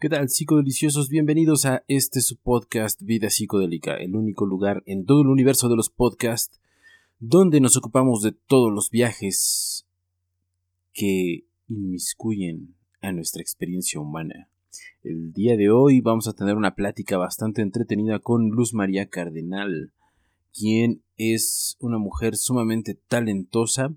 [0.00, 1.08] ¿Qué tal, psicodeliciosos?
[1.08, 5.74] Bienvenidos a este su podcast Vida Psicodélica, el único lugar en todo el universo de
[5.74, 6.60] los podcasts
[7.18, 9.88] donde nos ocupamos de todos los viajes
[10.92, 14.48] que inmiscuyen a nuestra experiencia humana.
[15.02, 19.92] El día de hoy vamos a tener una plática bastante entretenida con Luz María Cardenal,
[20.56, 23.96] quien es una mujer sumamente talentosa.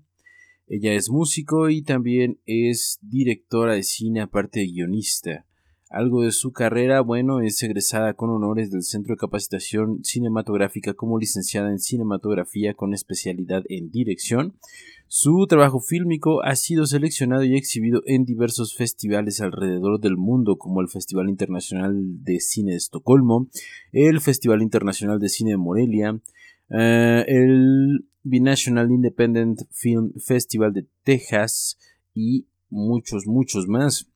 [0.66, 5.46] Ella es músico y también es directora de cine, aparte de guionista.
[5.92, 11.18] Algo de su carrera, bueno, es egresada con honores del Centro de Capacitación Cinematográfica como
[11.18, 14.54] licenciada en cinematografía con especialidad en dirección.
[15.08, 20.80] Su trabajo fílmico ha sido seleccionado y exhibido en diversos festivales alrededor del mundo, como
[20.80, 23.48] el Festival Internacional de Cine de Estocolmo,
[23.92, 26.18] el Festival Internacional de Cine de Morelia,
[26.70, 31.76] eh, el Binational Independent Film Festival de Texas
[32.14, 34.08] y muchos, muchos más.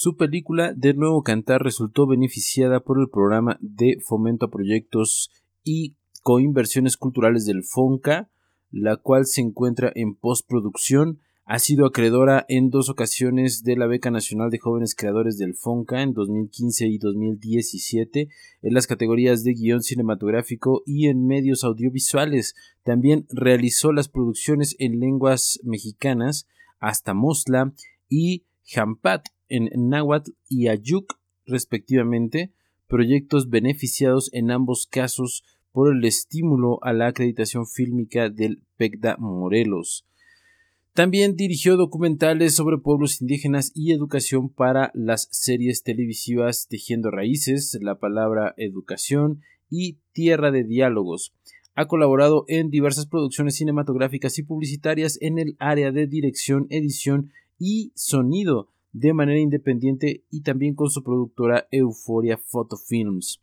[0.00, 5.28] Su película De Nuevo Cantar resultó beneficiada por el programa de fomento a proyectos
[5.64, 8.30] y coinversiones culturales del FONCA,
[8.70, 11.18] la cual se encuentra en postproducción.
[11.46, 16.02] Ha sido acreedora en dos ocasiones de la Beca Nacional de Jóvenes Creadores del FONCA
[16.02, 18.28] en 2015 y 2017
[18.62, 22.54] en las categorías de guion cinematográfico y en medios audiovisuales.
[22.84, 26.46] También realizó las producciones en lenguas mexicanas
[26.78, 27.74] hasta Mosla
[28.08, 32.52] y Jampat en náhuatl y ayuk, respectivamente,
[32.86, 40.06] proyectos beneficiados en ambos casos por el estímulo a la acreditación fílmica del PECDA Morelos.
[40.98, 48.00] También dirigió documentales sobre pueblos indígenas y educación para las series televisivas Tejiendo Raíces, La
[48.00, 51.32] Palabra Educación y Tierra de Diálogos.
[51.76, 57.92] Ha colaborado en diversas producciones cinematográficas y publicitarias en el área de dirección, edición y
[57.94, 63.40] sonido, de manera independiente y también con su productora Euphoria Photofilms.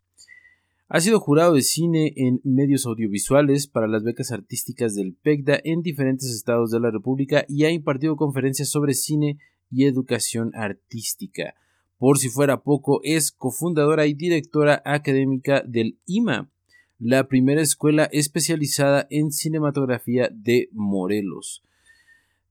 [0.87, 5.81] Ha sido jurado de cine en medios audiovisuales para las becas artísticas del PECDA en
[5.81, 9.39] diferentes estados de la República y ha impartido conferencias sobre cine
[9.71, 11.55] y educación artística.
[11.97, 16.51] Por si fuera poco, es cofundadora y directora académica del IMA,
[16.99, 21.63] la primera escuela especializada en cinematografía de Morelos.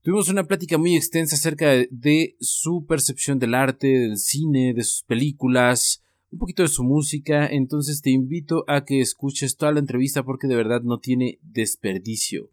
[0.05, 5.01] Tuvimos una plática muy extensa acerca de, su percepción del arte, del cine, de sus
[5.01, 10.21] películas, un poquito de su música, entonces te invito a que escuches toda la entrevista
[10.21, 12.51] porque de verdad no tiene desperdicio.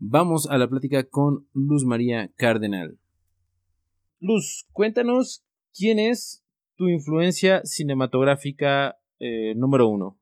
[0.00, 2.98] Vamos a la plática con Luz María Cardenal.
[4.18, 6.42] Luz, cuéntanos quién es
[6.74, 10.18] tu influencia cinematográfica eh, número uno.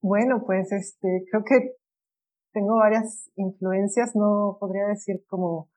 [0.00, 1.78] Bueno, pues este, creo que
[2.58, 5.68] tengo varias influencias, no podría decir como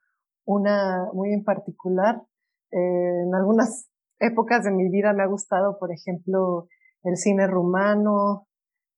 [0.46, 2.24] una muy en particular.
[2.72, 3.88] Eh, en algunas
[4.20, 6.68] épocas de mi vida me ha gustado, por ejemplo,
[7.04, 8.48] el cine rumano,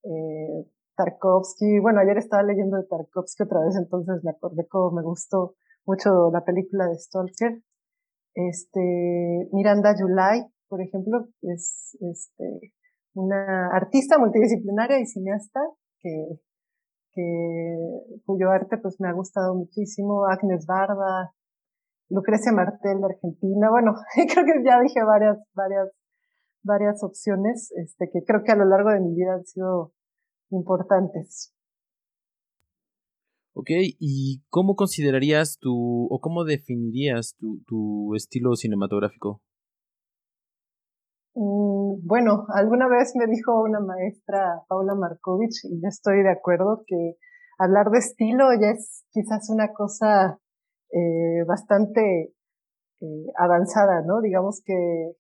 [0.04, 1.80] eh, Tarkovsky.
[1.80, 5.56] Bueno, ayer estaba leyendo de Tarkovsky otra vez, entonces me acordé cómo me gustó
[5.86, 7.62] mucho la película de Stalker.
[8.34, 12.74] Este, Miranda July, por ejemplo, es este,
[13.14, 15.60] una artista multidisciplinaria y cineasta
[16.00, 16.40] que
[17.14, 17.78] que,
[18.26, 21.34] cuyo arte pues me ha gustado muchísimo, Agnes Barda,
[22.10, 25.90] Lucrecia Martel de Argentina, bueno, creo que ya dije varias, varias,
[26.64, 29.92] varias opciones, este, que creo que a lo largo de mi vida han sido
[30.52, 31.54] importantes.
[33.56, 33.70] Ok,
[34.00, 39.42] ¿y cómo considerarías tu, o cómo definirías tu, tu estilo cinematográfico?
[41.36, 41.73] Mm,
[42.04, 47.18] bueno, alguna vez me dijo una maestra, Paula Markovich, y ya estoy de acuerdo que
[47.58, 50.40] hablar de estilo ya es quizás una cosa
[50.92, 52.34] eh, bastante
[53.02, 54.22] eh, avanzada, ¿no?
[54.22, 55.14] Digamos que,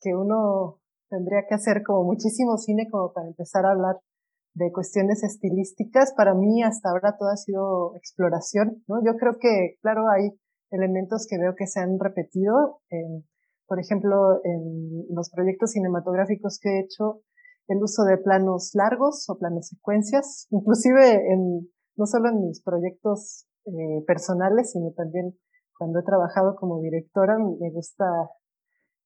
[0.00, 3.96] que uno tendría que hacer como muchísimo cine como para empezar a hablar
[4.54, 6.14] de cuestiones estilísticas.
[6.16, 9.04] Para mí hasta ahora todo ha sido exploración, ¿no?
[9.04, 10.30] Yo creo que, claro, hay
[10.70, 12.80] elementos que veo que se han repetido.
[12.90, 13.24] en
[13.66, 17.22] por ejemplo, en los proyectos cinematográficos que he hecho,
[17.68, 23.46] el uso de planos largos o planos secuencias, inclusive en, no solo en mis proyectos
[23.66, 25.36] eh, personales, sino también
[25.76, 28.04] cuando he trabajado como directora, me gusta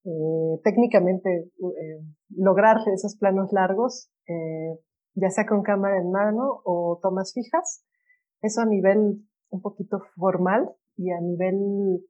[0.05, 4.79] eh, técnicamente eh, lograr esos planos largos, eh,
[5.15, 7.85] ya sea con cámara en mano o tomas fijas.
[8.41, 12.07] Eso a nivel un poquito formal y a nivel,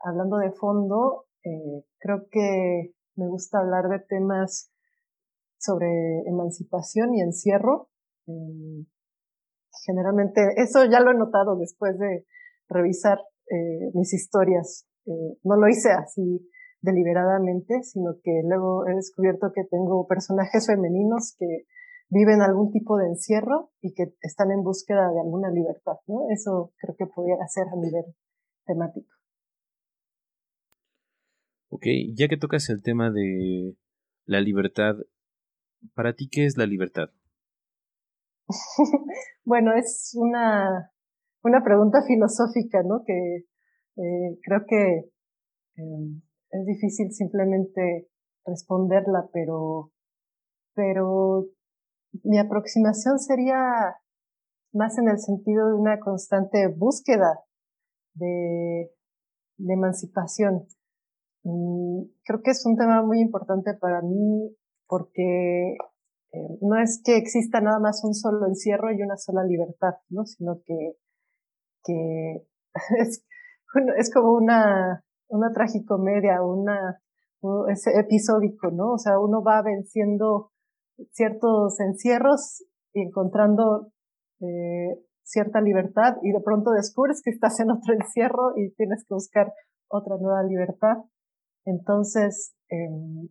[0.00, 4.70] hablando de fondo, eh, creo que me gusta hablar de temas
[5.58, 7.90] sobre emancipación y encierro.
[8.26, 8.86] Eh,
[9.86, 12.26] generalmente, eso ya lo he notado después de,
[12.70, 13.18] revisar
[13.50, 14.86] eh, mis historias.
[15.04, 16.48] Eh, no lo hice así
[16.80, 21.66] deliberadamente, sino que luego he descubierto que tengo personajes femeninos que
[22.08, 26.26] viven algún tipo de encierro y que están en búsqueda de alguna libertad, ¿no?
[26.30, 28.04] Eso creo que pudiera ser a nivel
[28.64, 29.19] temático.
[31.72, 31.86] Ok,
[32.16, 33.76] ya que tocas el tema de
[34.26, 34.96] la libertad,
[35.94, 37.10] ¿para ti qué es la libertad?
[39.44, 40.90] bueno, es una,
[41.44, 43.04] una pregunta filosófica, ¿no?
[43.06, 43.46] Que
[43.96, 45.12] eh, creo que
[45.76, 48.08] em, es difícil simplemente
[48.44, 49.92] responderla, pero,
[50.74, 51.46] pero
[52.24, 53.96] mi aproximación sería
[54.72, 57.44] más en el sentido de una constante búsqueda
[58.14, 58.90] de,
[59.56, 60.66] de emancipación.
[61.44, 64.54] Mm, creo que es un tema muy importante para mí
[64.86, 65.76] porque
[66.32, 70.24] eh, no es que exista nada más un solo encierro y una sola libertad, ¿no?
[70.26, 70.96] sino que,
[73.96, 77.00] es como una, una tragicomedia, una,
[77.68, 78.92] es episódico, ¿no?
[78.92, 80.50] O sea, uno va venciendo
[81.10, 83.92] ciertos encierros y encontrando
[84.40, 89.14] eh, cierta libertad y de pronto descubres que estás en otro encierro y tienes que
[89.14, 89.52] buscar
[89.88, 90.96] otra nueva libertad.
[91.64, 93.28] Entonces, em,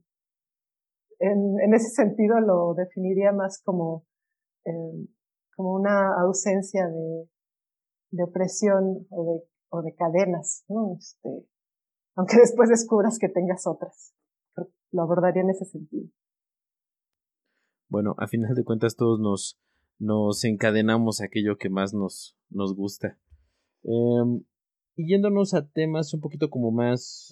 [1.19, 4.05] en, en, ese sentido lo definiría más como,
[4.65, 5.07] em,
[5.55, 7.29] como una ausencia de,
[8.11, 10.95] de opresión o de, o de cadenas, ¿no?
[10.97, 11.29] Este,
[12.15, 14.13] aunque después descubras que tengas otras.
[14.91, 16.09] Lo abordaría en ese sentido.
[17.89, 19.59] Bueno, a final de cuentas todos nos,
[19.99, 23.19] nos encadenamos a aquello que más nos, nos gusta.
[23.83, 24.43] Em,
[24.95, 27.29] y yéndonos a temas un poquito como más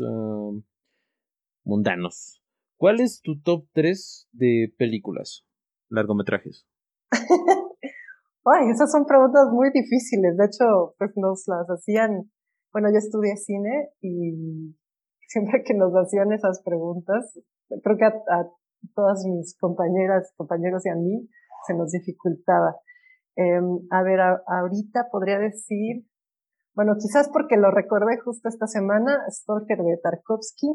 [1.67, 2.41] mundanos.
[2.77, 5.45] ¿Cuál es tu top 3 de películas,
[5.89, 6.67] largometrajes?
[7.11, 10.37] Ay, esas son preguntas muy difíciles.
[10.37, 12.31] De hecho, pues nos las hacían
[12.77, 14.75] bueno, yo estudié cine y
[15.27, 17.39] siempre que nos hacían esas preguntas,
[17.83, 18.47] creo que a,
[18.93, 21.27] todas mis compañeras, compañeros y a mí
[21.65, 22.75] se nos dificultaba.
[23.35, 26.05] Em, a ver, ahorita podría decir,
[26.75, 30.67] bueno, quizás porque lo recordé justo esta semana, Stalker de Tarkovsky.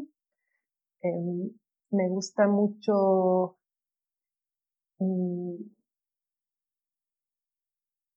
[1.02, 1.50] Em,
[1.90, 3.56] me gusta mucho
[5.00, 5.56] mm,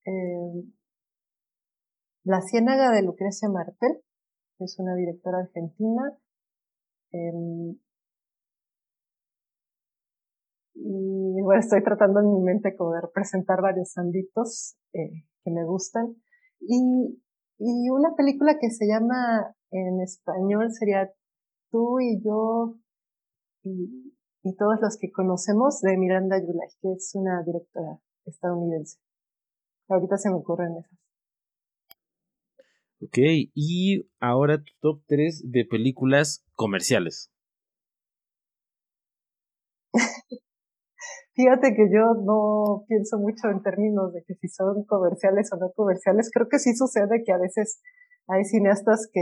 [0.05, 0.71] em,
[2.23, 4.01] la Ciénaga de Lucrecia Martel,
[4.59, 6.17] es una directora argentina.
[7.11, 7.77] Em,
[10.75, 15.65] y bueno, estoy tratando en mi mente como de representar varios ámbitos eh, que me
[15.65, 16.15] gustan.
[16.59, 17.21] Y,
[17.59, 21.11] y una película que se llama en español sería
[21.75, 22.79] Tú y yo
[23.63, 24.13] y,
[24.43, 28.97] y todos los que conocemos de Miranda Yulay, que es una directora estadounidense.
[29.89, 30.97] Ahorita se me ocurren esas.
[33.01, 33.17] Ok,
[33.53, 37.29] y ahora tu top 3 de películas comerciales.
[41.33, 45.73] Fíjate que yo no pienso mucho en términos de que si son comerciales o no
[45.75, 46.31] comerciales.
[46.33, 47.81] Creo que sí sucede que a veces
[48.27, 49.21] hay cineastas que,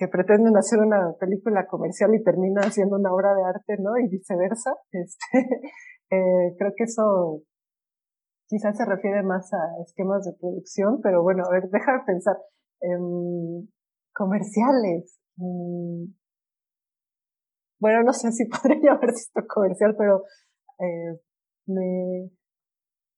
[0.00, 3.98] que pretenden hacer una película comercial y terminan haciendo una obra de arte, ¿no?
[3.98, 4.72] Y viceversa.
[4.92, 5.38] Este,
[6.10, 7.42] eh, creo que eso
[8.48, 12.36] quizás se refiere más a esquemas de producción, pero bueno, a ver, déjame pensar.
[12.80, 13.68] Em,
[14.14, 15.20] comerciales.
[15.36, 16.14] Mm,
[17.78, 20.24] bueno, no sé si podría llamarse esto comercial, pero
[20.78, 21.20] eh,
[21.66, 22.30] me,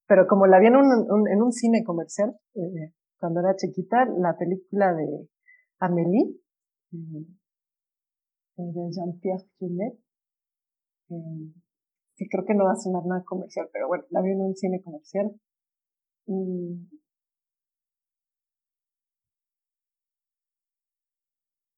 [0.09, 4.37] pero como la vi en un, en un cine comercial, eh, cuando era chiquita, la
[4.37, 5.29] película de
[5.79, 6.43] Amélie,
[6.93, 9.99] de Jean-Pierre Junet,
[12.15, 14.57] sí creo que no va a sonar nada comercial, pero bueno, la vi en un
[14.57, 15.33] cine comercial.
[16.27, 16.87] Mm,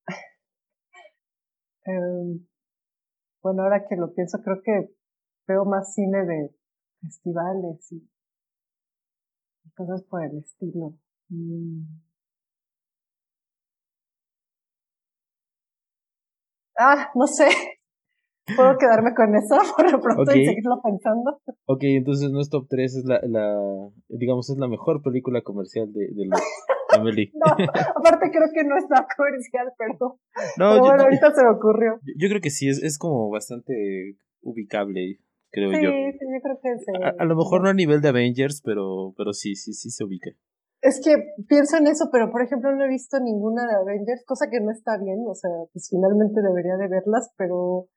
[1.87, 2.41] Eh,
[3.43, 4.91] bueno, ahora que lo pienso, creo que
[5.47, 6.55] veo más cine de
[7.01, 8.09] festivales y,
[9.77, 10.95] cosas por el estilo.
[11.29, 12.04] Mm.
[16.79, 17.49] Ah, no sé.
[18.57, 21.41] Puedo quedarme con eso por lo pronto y seguirlo pensando.
[21.65, 26.09] Ok, entonces nuestro top 3 es la, la, digamos, es la mejor película comercial de,
[26.09, 26.41] de los
[26.99, 30.21] no, aparte creo que no es nada comercial, pero,
[30.59, 31.99] no, bueno, ahorita se me ocurrió.
[32.17, 35.19] Yo, creo que sí, es, es como bastante ubicable,
[35.51, 35.91] creo yo.
[35.91, 36.93] Sí, sí, yo creo que sí.
[37.19, 40.31] A, lo mejor no a nivel de Avengers, pero, pero sí, sí, sí se ubica.
[40.85, 41.17] Es que
[41.49, 44.71] pienso en eso, pero por ejemplo no he visto ninguna de Avengers, cosa que no
[44.71, 47.89] está bien, o sea, pues finalmente debería de verlas, pero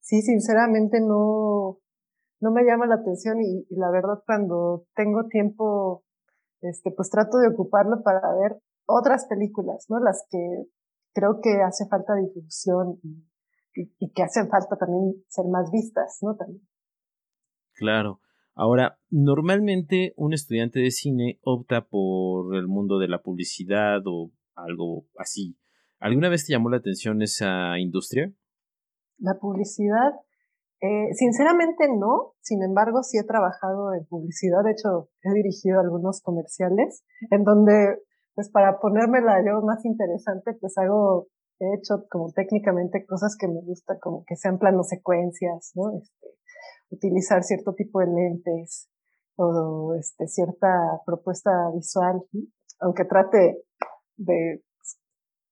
[0.00, 1.78] sí, sinceramente no,
[2.40, 6.02] no me llama la atención y, la verdad cuando tengo tiempo,
[6.62, 10.00] este, pues trato de ocuparlo para ver otras películas, ¿no?
[10.00, 10.66] Las que
[11.14, 16.34] creo que hace falta difusión y, y, que hacen falta también ser más vistas, ¿no?
[16.34, 16.66] También.
[17.74, 18.18] Claro.
[18.54, 25.06] Ahora, normalmente un estudiante de cine opta por el mundo de la publicidad o algo
[25.16, 25.56] así.
[25.98, 28.32] ¿Alguna vez te llamó la atención esa industria?
[29.18, 30.12] La publicidad,
[30.80, 36.20] eh, sinceramente no, sin embargo sí he trabajado en publicidad, de hecho he dirigido algunos
[36.20, 38.02] comerciales en donde,
[38.34, 41.28] pues para ponérmela yo más interesante, pues hago,
[41.60, 45.96] he hecho como técnicamente cosas que me gusta, como que sean planos secuencias, ¿no?
[45.96, 46.26] Este,
[46.92, 48.88] utilizar cierto tipo de lentes
[49.36, 50.68] o este, cierta
[51.06, 52.22] propuesta visual,
[52.80, 53.64] aunque trate
[54.16, 54.62] de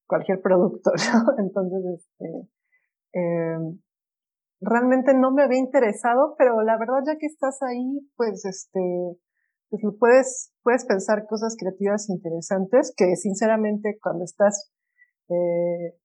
[0.07, 1.45] cualquier producto, ¿no?
[1.45, 2.49] Entonces, este,
[3.15, 3.59] eh,
[4.61, 8.81] realmente no me había interesado, pero la verdad ya que estás ahí, pues este,
[9.71, 14.73] pues puedes, puedes pensar cosas creativas interesantes que sinceramente cuando estás
[15.29, 15.97] eh,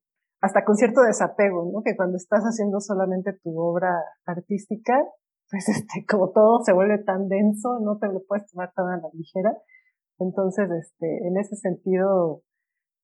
[0.42, 1.82] hasta con cierto desapego, ¿no?
[1.84, 3.92] Que cuando estás haciendo solamente tu obra
[4.26, 4.94] artística,
[5.50, 8.98] pues este, como todo se vuelve tan denso, no te lo puedes tomar tan a
[8.98, 9.58] la ligera.
[10.20, 12.44] Entonces, este, en ese sentido,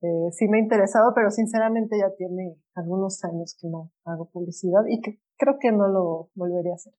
[0.02, 4.82] eh, sí me ha interesado, pero sinceramente ya tiene algunos años que no hago publicidad
[4.90, 5.02] y
[5.38, 6.94] creo que no lo volvería a hacer.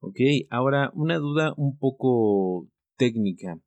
[0.00, 0.16] Ok,
[0.50, 3.58] ahora una duda un poco técnica.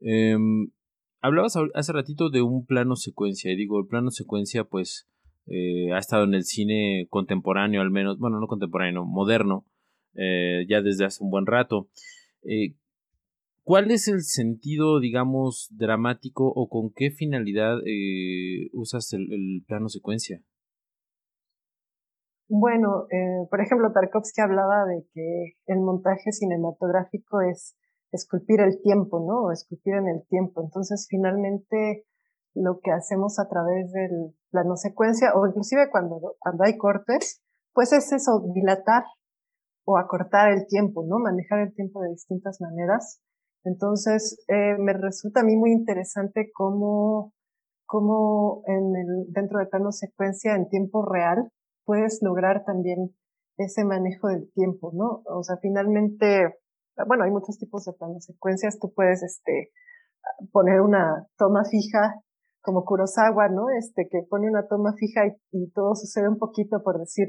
[0.00, 0.72] Em,
[1.20, 5.08] hablabas hace ratito de un plano secuencia, y digo, el plano secuencia pues
[5.46, 9.66] eh, ha estado en el cine contemporáneo al menos, bueno, no contemporáneo, moderno,
[10.14, 11.88] eh, ya desde hace un buen rato.
[13.66, 20.40] ¿Cuál es el sentido, digamos, dramático o con qué finalidad eh, usas el, plano secuencia?
[22.48, 27.76] Bueno, eh, por ejemplo, Tarkovsky hablaba de que el montaje cinematográfico es
[28.12, 29.46] esculpir el tiempo, ¿no?
[29.46, 30.62] O esculpir en el tiempo.
[30.62, 32.06] Entonces, finalmente,
[32.54, 37.42] lo que hacemos a través del plano secuencia, o inclusive cuando, cuando hay cortes,
[37.74, 39.04] pues es eso, dilatar
[39.84, 41.18] o acortar el tiempo, ¿no?
[41.18, 43.20] Manejar el tiempo de distintas maneras
[43.66, 47.32] entonces, eh, me resulta a mí muy interesante cómo,
[47.84, 51.50] cómo en el, dentro del plano secuencia en tiempo real
[51.84, 53.10] puedes lograr también
[53.56, 55.22] ese manejo del tiempo, ¿no?
[55.26, 56.54] O sea, finalmente,
[57.08, 58.78] bueno, hay muchos tipos de plano secuencias.
[58.78, 59.72] Tú puedes, este,
[60.52, 62.22] poner una toma fija
[62.66, 63.70] como Kurosawa, ¿no?
[63.70, 67.28] Este, que pone una toma fija y, todo sucede un poquito por decir,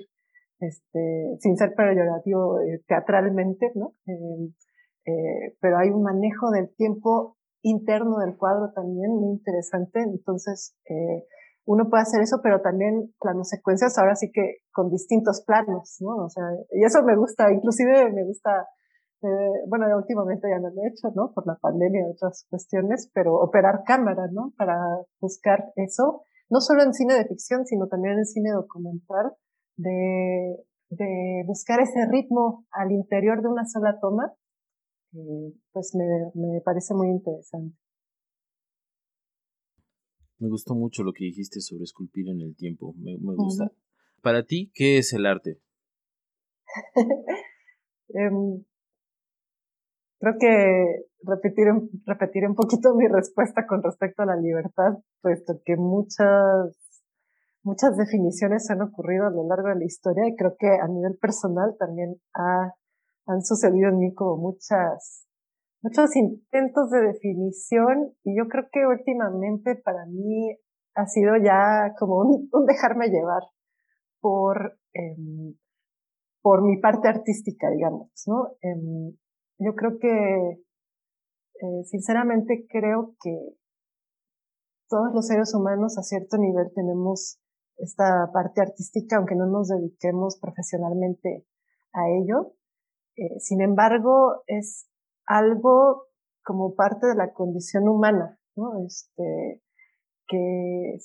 [0.60, 3.94] este, sin ser peyorativo eh, teatralmente, ¿no?
[4.08, 4.50] Eh,
[5.06, 10.02] eh, pero hay un manejo del tiempo interno del cuadro también muy interesante.
[10.02, 11.24] Entonces, eh,
[11.66, 16.26] uno puede hacer eso, pero también planos secuencias, ahora sí que con distintos planos, ¿no?
[16.26, 18.68] O sea, y eso me gusta, inclusive me gusta,
[19.24, 21.32] eh, bueno, últimamente ya no lo he hecho, ¿no?
[21.34, 24.54] Por la pandemia y otras cuestiones, pero operar cámara, ¿no?
[24.58, 24.76] Para
[25.20, 29.34] buscar eso, no solo en cine de ficción, sino también en cine documental,
[29.76, 34.34] de, de buscar ese ritmo al interior de una sola toma
[35.14, 37.78] eh, pues me, parece muy interesante.
[40.40, 42.94] Me gustó mucho lo que dijiste sobre esculpir en el tiempo.
[42.98, 43.72] Me, gusta.
[44.22, 45.60] Para ti, ¿qué es el arte?
[48.10, 48.64] Em,
[50.20, 51.68] creo que repetir,
[52.06, 56.76] repetir un poquito mi respuesta con respecto a la libertad, puesto que muchas,
[57.64, 61.18] muchas definiciones han ocurrido a lo largo de la historia y creo que a nivel
[61.18, 62.74] personal también ha
[63.28, 65.28] han sucedido en mí como muchas,
[65.82, 70.58] muchos intentos de definición y yo creo que últimamente para mí
[70.96, 73.44] ha sido ya como un, dejarme llevar
[74.20, 75.56] por, em,
[76.42, 78.56] por mi parte artística, digamos, ¿no?
[78.62, 79.16] Em,
[79.60, 80.64] yo creo que,
[81.60, 83.58] eh, sinceramente creo que
[84.90, 87.40] todos los seres humanos a cierto nivel tenemos
[87.78, 91.46] esta parte artística, aunque no nos dediquemos profesionalmente
[91.94, 92.54] a ello.
[93.16, 94.88] Eh, sin embargo, es
[95.26, 96.06] algo
[96.44, 98.86] como parte de la condición humana, ¿no?
[98.86, 99.62] Este,
[100.28, 100.98] que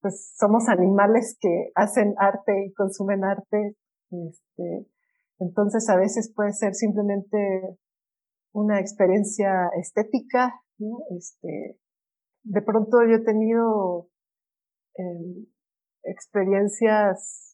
[0.00, 3.76] pues somos animales que hacen arte y consumen arte,
[4.10, 4.86] este,
[5.38, 7.78] entonces a veces puede ser simplemente
[8.52, 10.98] una experiencia estética, ¿no?
[11.16, 11.78] Este,
[12.44, 14.08] de pronto yo he tenido
[14.94, 15.46] em,
[16.04, 17.48] experiencias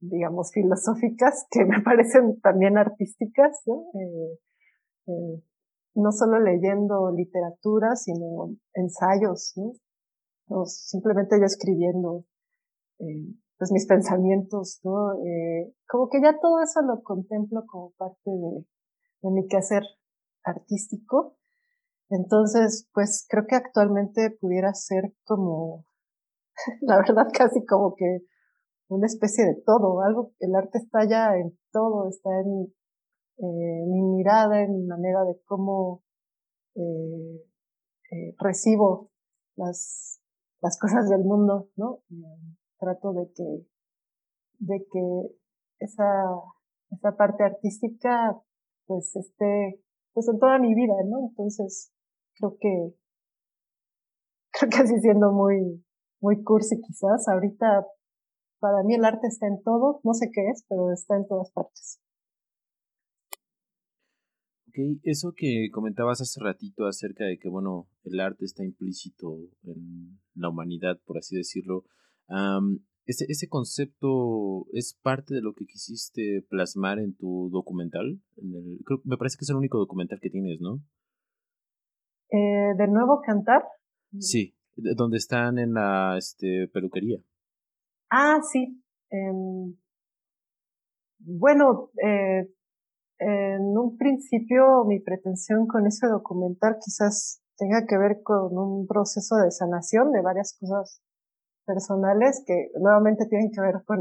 [0.00, 3.86] digamos, filosóficas que me parecen también artísticas, ¿no?
[4.00, 4.38] Eh,
[5.08, 5.42] eh,
[5.94, 9.72] no solo leyendo literatura, sino ensayos, ¿no?
[10.48, 12.24] O simplemente yo escribiendo
[13.00, 15.14] eh, pues mis pensamientos, ¿no?
[15.14, 18.66] Eh, como que ya todo eso lo contemplo como parte de,
[19.30, 19.82] mi quehacer
[20.44, 21.36] artístico.
[22.10, 25.84] Entonces, pues creo que actualmente pudiera ser como,
[26.82, 28.20] la verdad, casi como que
[28.88, 32.72] una especie de todo, algo, el arte está ya en todo, está en
[33.38, 36.04] eh, mi mirada, en mi manera de cómo
[36.76, 37.42] eh,
[38.38, 39.10] recibo
[39.56, 40.20] las,
[40.60, 42.02] las cosas del mundo, ¿no?
[42.78, 43.66] Trato de que,
[44.58, 45.36] de que
[45.78, 46.04] esa,
[46.90, 48.40] esa parte artística
[48.86, 51.28] pues esté pues en toda mi vida, ¿no?
[51.28, 51.92] Entonces
[52.34, 52.94] creo que
[54.52, 55.84] creo que así siendo muy
[56.20, 57.86] muy cursi quizás, ahorita
[58.58, 61.50] para mí el arte está en todo, no sé qué es, pero está en todas
[61.52, 62.00] partes.
[64.68, 70.20] Ok, eso que comentabas hace ratito acerca de que, bueno, el arte está implícito en
[70.34, 71.84] la humanidad, por así decirlo,
[73.06, 78.20] ese, ¿ese concepto es parte de lo que quisiste plasmar en tu documental?
[78.84, 80.80] creo, me parece que es el único documental que tienes, ¿no?
[82.30, 83.62] Eh, ¿De nuevo cantar?
[84.18, 87.18] Sí, donde están en la este, peluquería.
[88.10, 88.82] Ah, sí.
[89.10, 89.76] Em,
[91.18, 92.52] bueno, eh,
[93.18, 99.36] en un principio mi pretensión con ese documental quizás tenga que ver con un proceso
[99.36, 101.02] de sanación de varias cosas
[101.66, 104.00] personales que nuevamente tienen que ver con,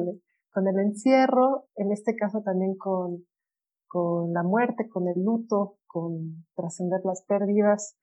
[0.68, 3.26] el encierro, en este caso también con,
[4.34, 7.98] la muerte, con el luto, con trascender las pérdidas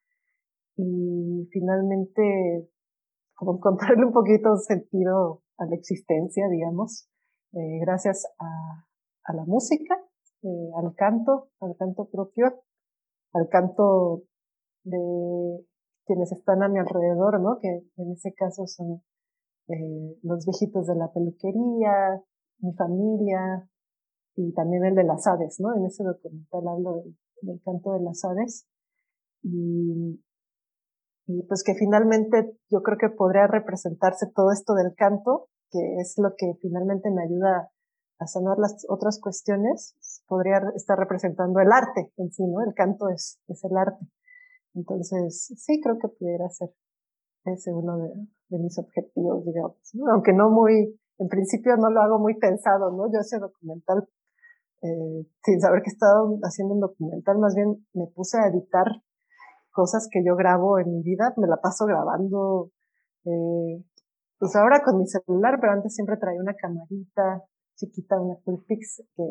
[0.76, 2.68] y finalmente
[3.34, 7.08] como encontrarle un poquito sentido a la existencia, digamos,
[7.52, 8.86] eh, gracias a,
[9.24, 9.94] a, la música,
[10.42, 12.62] eh, al canto, al canto propio,
[13.34, 14.22] al canto
[14.84, 15.66] de
[16.06, 17.58] quienes están a mi alrededor, ¿no?
[17.60, 19.02] Que en ese caso son
[19.72, 22.22] eh, los viejitos de la peluquería,
[22.58, 23.68] mi familia
[24.36, 25.74] y también el de las aves, ¿no?
[25.74, 28.66] En ese documental hablo del, del canto de las aves
[29.42, 30.22] y,
[31.26, 36.14] y pues que finalmente yo creo que podría representarse todo esto del canto, que es
[36.18, 37.70] lo que finalmente me ayuda
[38.18, 39.96] a sanar las otras cuestiones,
[40.28, 42.62] podría estar representando el arte en sí, ¿no?
[42.62, 44.06] El canto es, es el arte.
[44.74, 46.70] Entonces, sí, creo que pudiera ser
[47.44, 49.76] ese uno de, mis objetivos, digamos,
[50.12, 53.10] aunque no muy, en principio no lo hago muy pensado, ¿no?
[53.10, 54.06] Yo ese documental,
[54.82, 58.84] eh, sin saber que estaba haciendo un documental, más bien me puse a editar
[59.70, 62.70] cosas que yo grabo en mi vida, me la paso grabando,
[63.24, 63.82] eh,
[64.38, 67.42] pues ahora con mi celular, pero antes siempre traía una camarita
[67.76, 69.24] chiquita, una Pulpix, que,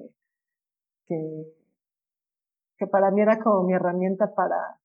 [1.05, 1.45] que,
[2.77, 4.80] que para mí era como mi herramienta para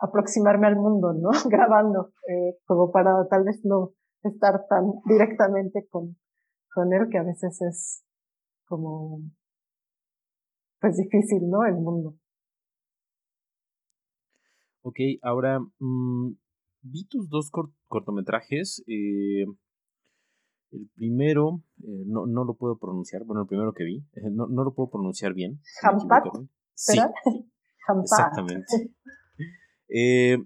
[0.00, 1.30] aproximarme al mundo, ¿no?
[1.50, 6.16] Grabando, eh, como para tal vez no estar tan directamente con,
[6.74, 8.04] con él, que a veces es
[8.66, 9.20] como,
[10.80, 11.64] pues difícil, ¿no?
[11.64, 12.16] El mundo.
[14.82, 16.32] Ok, ahora mmm,
[16.82, 17.50] vi tus dos
[17.88, 18.82] cortometrajes.
[18.86, 19.44] Eh,
[20.72, 24.46] el primero, eh, no, no lo puedo pronunciar, bueno, el primero que vi, eh, no,
[24.46, 25.60] no lo puedo pronunciar bien.
[25.82, 26.24] Hampat.
[26.74, 26.98] Sí,
[28.02, 28.94] exactamente.
[29.92, 30.38] Eh,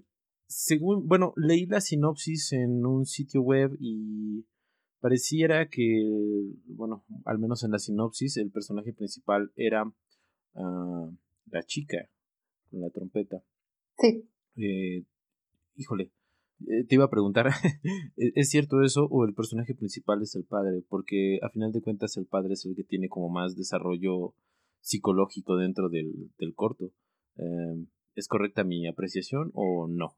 [0.47, 4.45] según, bueno, leí la sinopsis en un sitio web y
[4.99, 6.03] pareciera que,
[6.67, 12.09] bueno, al menos en la sinopsis, el personaje principal era uh, la chica
[12.69, 13.43] con la trompeta.
[13.97, 14.27] Sí.
[14.55, 15.03] Eh,
[15.75, 16.11] híjole,
[16.67, 17.47] eh, te iba a preguntar,
[18.17, 20.83] ¿e-, ¿es cierto eso o el personaje principal es el padre?
[20.87, 24.33] Porque a final de cuentas el padre es el que tiene como más desarrollo
[24.81, 26.91] psicológico dentro del, del corto.
[27.37, 30.15] Eh, ¿Es correcta mi apreciación o no?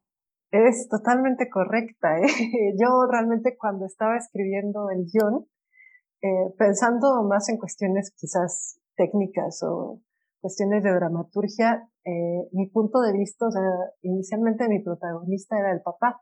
[0.51, 2.19] Es totalmente correcta.
[2.19, 2.27] ¿eh?
[2.79, 5.47] Yo realmente cuando estaba escribiendo el guion,
[6.21, 10.01] eh, pensando más en cuestiones quizás técnicas o
[10.39, 13.47] cuestiones de dramaturgia, eh, mi punto de vista,
[14.01, 16.21] inicialmente mi protagonista era el papá.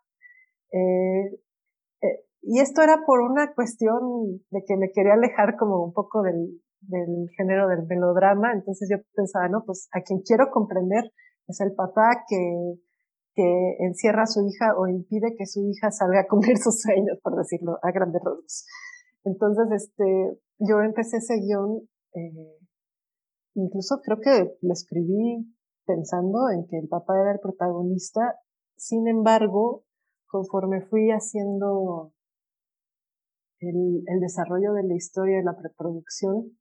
[2.48, 6.62] Y esto era por una cuestión de que me quería alejar como un poco del,
[6.82, 11.12] del género del melodrama, entonces yo pensaba, no, pues a quien quiero comprender
[11.48, 12.80] es el papá que,
[13.34, 17.20] que encierra a su hija o impide que su hija salga a cumplir sus sueños,
[17.22, 18.66] por decirlo a grandes rasgos.
[19.24, 22.58] Entonces, este, yo empecé ese guion, eh,
[23.56, 25.52] incluso creo que lo escribí
[25.86, 28.40] pensando en que el papá era el protagonista.
[28.78, 29.84] Sin embargo,
[30.28, 32.14] conforme fui haciendo
[33.60, 36.58] el, el desarrollo de la historia y la preproducción,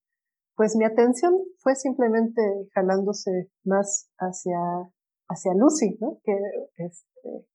[0.57, 2.43] pues mi atención fue simplemente
[2.75, 4.59] jalándose más hacia,
[5.29, 6.19] hacia Lucy, ¿no?
[6.23, 6.37] Que,
[6.77, 7.47] este,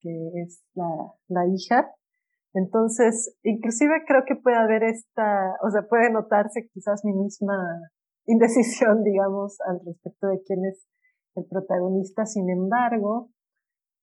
[0.00, 1.94] que es la, la hija.
[2.54, 7.56] Entonces, inclusive creo que puede haber esta, o sea, puede notarse quizás mi misma
[8.26, 10.86] indecisión, digamos, al respecto de quién es
[11.34, 12.26] el protagonista.
[12.26, 13.30] Sin embargo,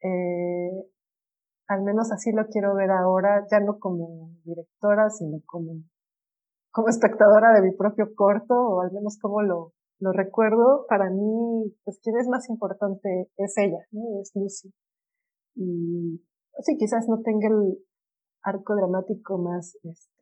[0.01, 0.71] eh,
[1.67, 5.83] al menos así lo quiero ver ahora, ya no como directora, sino como,
[6.75, 9.71] como espectadora de mi propio corto, o al menos como lo,
[10.11, 10.85] recuerdo.
[10.89, 13.79] Para mí, pues quien es más importante es ella.
[14.21, 14.73] Es Lucy.
[15.55, 16.21] Y
[16.59, 17.77] sí, quizás no tenga el
[18.43, 20.21] arco dramático más, este,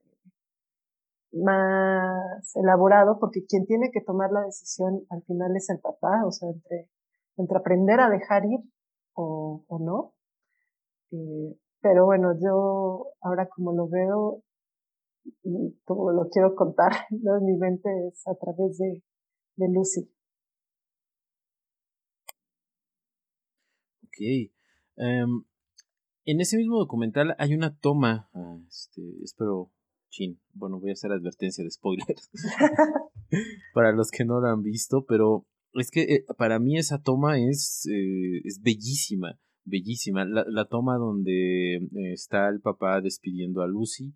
[1.31, 6.31] más elaborado, porque quien tiene que tomar la decisión al final es el papá, o
[6.31, 8.59] sea, entre, aprender a dejar ir
[9.15, 10.13] o, o no.
[11.11, 14.43] Eh, pero bueno, yo ahora como lo veo
[15.43, 17.39] y como lo quiero contar, ¿no?
[17.41, 19.03] mi mente es a través de,
[19.55, 20.09] de Lucy.
[24.03, 24.51] Ok.
[24.95, 25.45] Um,
[26.25, 29.71] en ese mismo documental hay una toma, ah, este, espero,
[30.09, 32.29] chin, bueno, voy a hacer advertencia de spoilers
[33.73, 37.39] para los que no la han visto, pero es que eh, para mí esa toma
[37.39, 40.23] es, eh, es bellísima, bellísima.
[40.23, 44.13] La, la toma donde eh, está el papá despidiendo a Lucy,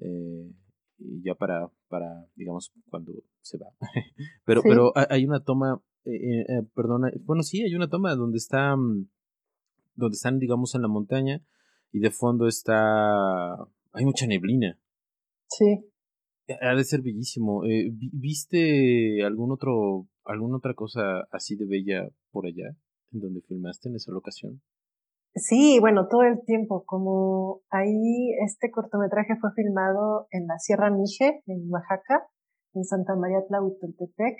[0.00, 3.68] y ya para, para, digamos, cuando se va.
[4.44, 5.82] pero, pero hay una toma,
[6.74, 8.76] perdona, bueno, sí, hay una toma donde está...
[8.76, 9.08] Mm,
[10.00, 11.42] donde están, digamos, en la montaña
[11.92, 13.54] y de fondo está...
[13.92, 14.78] Hay mucha neblina.
[15.48, 15.84] Sí.
[16.60, 17.64] Ha de ser bellísimo.
[17.64, 22.76] Eh, ¿Viste algún otro, alguna otra cosa así de bella por allá,
[23.12, 24.60] en donde filmaste en esa locación?
[25.34, 26.84] Sí, bueno, todo el tiempo.
[26.86, 32.26] Como ahí este cortometraje fue filmado en la Sierra Mije, en Oaxaca,
[32.74, 34.36] en Santa María Tlahuitoltepec,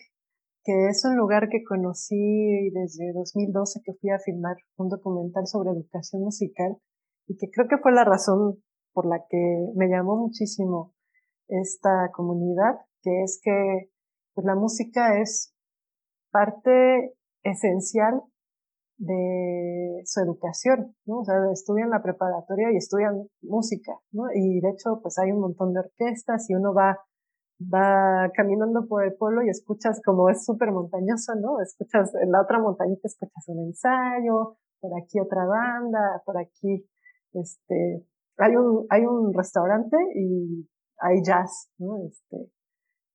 [0.65, 5.71] que es un lugar que conocí desde 2012 que fui a filmar un documental sobre
[5.71, 6.77] educación musical
[7.29, 10.93] y que creo que fue la razón por la que me llamó muchísimo
[11.49, 13.91] esta comunidad, que es que
[14.35, 15.55] pues, la música es
[16.31, 18.23] parte esencial
[19.01, 21.21] de su educación, ¿no?
[21.21, 24.25] O sea, estudian la preparatoria y estudian música, ¿no?
[24.35, 26.99] Y de hecho, pues hay un montón de orquestas y uno va
[27.63, 31.61] va caminando por el pueblo y escuchas como es súper montañoso, ¿no?
[31.61, 36.87] Escuchas en la otra montañita, escuchas un ensayo, por aquí otra banda, por aquí,
[37.35, 38.07] este,
[38.39, 40.67] hay un, hay un restaurante y
[41.01, 41.99] hay jazz, ¿no?
[42.07, 42.51] Este,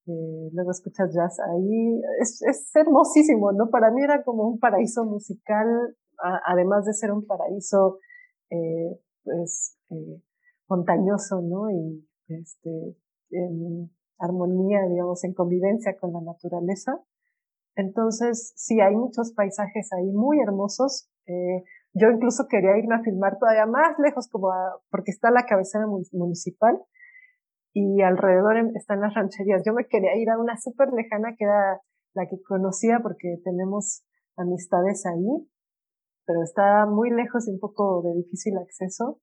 [0.08, 3.72] eh, luego escuchas jazz ahí, es, es hermosísimo, ¿no?
[3.72, 5.68] Para mí era como un paraíso musical,
[6.46, 7.98] además de ser un paraíso,
[8.52, 10.22] eh, pues, eh,
[10.70, 11.72] montañoso, ¿no?
[11.72, 12.98] Y, este,
[14.20, 17.00] armonía, digamos, en convivencia con la naturaleza.
[17.76, 21.10] Entonces, sí, hay muchos paisajes ahí muy hermosos.
[21.94, 24.50] Yo incluso quería irme a filmar todavía más lejos, como
[24.90, 26.80] porque está la cabecera municipal
[27.78, 29.62] y alrededor están las rancherías.
[29.66, 31.82] Yo me quería ir a una súper lejana que era
[32.14, 34.06] la que conocía porque tenemos
[34.38, 35.46] amistades ahí,
[36.26, 39.20] pero está muy lejos y un poco de difícil acceso.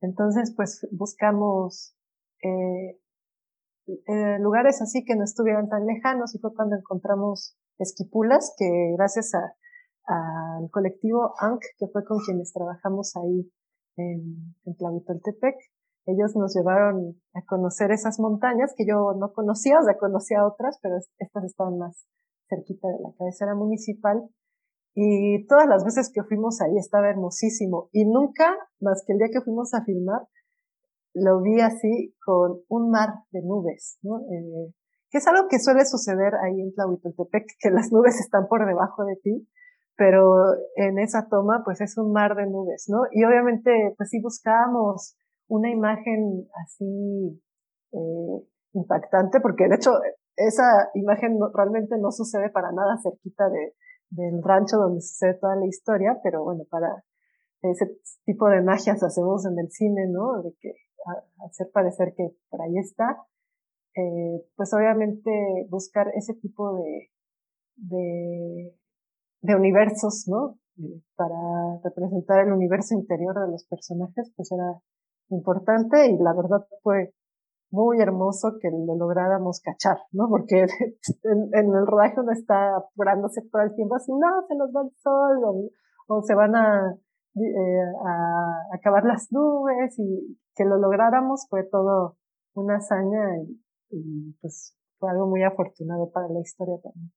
[0.00, 1.96] Entonces, pues buscamos
[2.42, 2.98] eh,
[3.86, 9.34] eh, lugares así que no estuvieran tan lejanos y fue cuando encontramos Esquipulas, que gracias
[9.34, 13.52] al colectivo ANC, que fue con quienes trabajamos ahí
[13.96, 15.54] en, en Tlahuitoltepec,
[16.06, 20.78] ellos nos llevaron a conocer esas montañas que yo no conocía, o sea, conocía otras,
[20.82, 22.06] pero estas estaban más
[22.48, 24.22] cerquita de la cabecera municipal.
[24.94, 27.88] Y todas las veces que fuimos ahí estaba hermosísimo.
[27.92, 30.22] Y nunca, más que el día que fuimos a filmar,
[31.14, 34.18] lo vi así con un mar de nubes, ¿no?
[34.30, 34.72] Eh,
[35.10, 39.04] que es algo que suele suceder ahí en Tlahuitoltepec, que las nubes están por debajo
[39.04, 39.48] de ti,
[39.96, 40.34] pero
[40.74, 43.02] en esa toma pues es un mar de nubes, ¿no?
[43.12, 45.16] Y obviamente pues sí buscábamos
[45.48, 47.42] una imagen así
[47.92, 49.92] eh, impactante, porque de hecho
[50.36, 53.74] esa imagen realmente no sucede para nada cerquita de,
[54.10, 57.04] del rancho donde sucede toda la historia, pero bueno, para
[57.62, 60.42] ese tipo de magias hacemos en el cine, ¿no?
[60.42, 60.72] De que
[61.46, 63.24] hacer parecer que por ahí está,
[63.96, 65.30] eh, pues obviamente
[65.70, 67.10] buscar ese tipo de,
[67.76, 68.74] de,
[69.42, 70.58] de universos, ¿no?
[70.78, 71.36] Eh, para
[71.84, 74.80] representar el universo interior de los personajes, pues era
[75.30, 77.12] importante y la verdad fue
[77.70, 80.28] muy hermoso que lo lográramos cachar, ¿no?
[80.28, 80.66] Porque
[81.24, 84.90] en, el rodaje uno está apurándose todo el tiempo así, no, se nos va el
[84.96, 85.70] sol,
[86.06, 86.94] o se van a
[87.36, 92.16] eh, a acabar las nubes y que lo lográramos fue todo
[92.54, 93.42] una hazaña
[93.90, 97.12] y, pues fue algo muy afortunado para la historia también.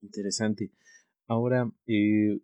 [0.00, 0.72] Interesante.
[1.26, 2.40] Ahora, eh,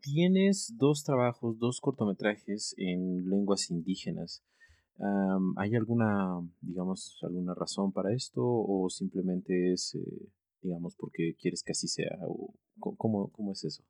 [0.00, 4.42] tienes dos trabajos, dos cortometrajes en lenguas indígenas.
[5.56, 10.28] ¿Hay alguna, digamos, alguna razón para esto o simplemente es, eh,
[10.60, 12.18] digamos, porque quieres que así sea?
[12.26, 13.82] O, ¿cómo, ¿Cómo es eso?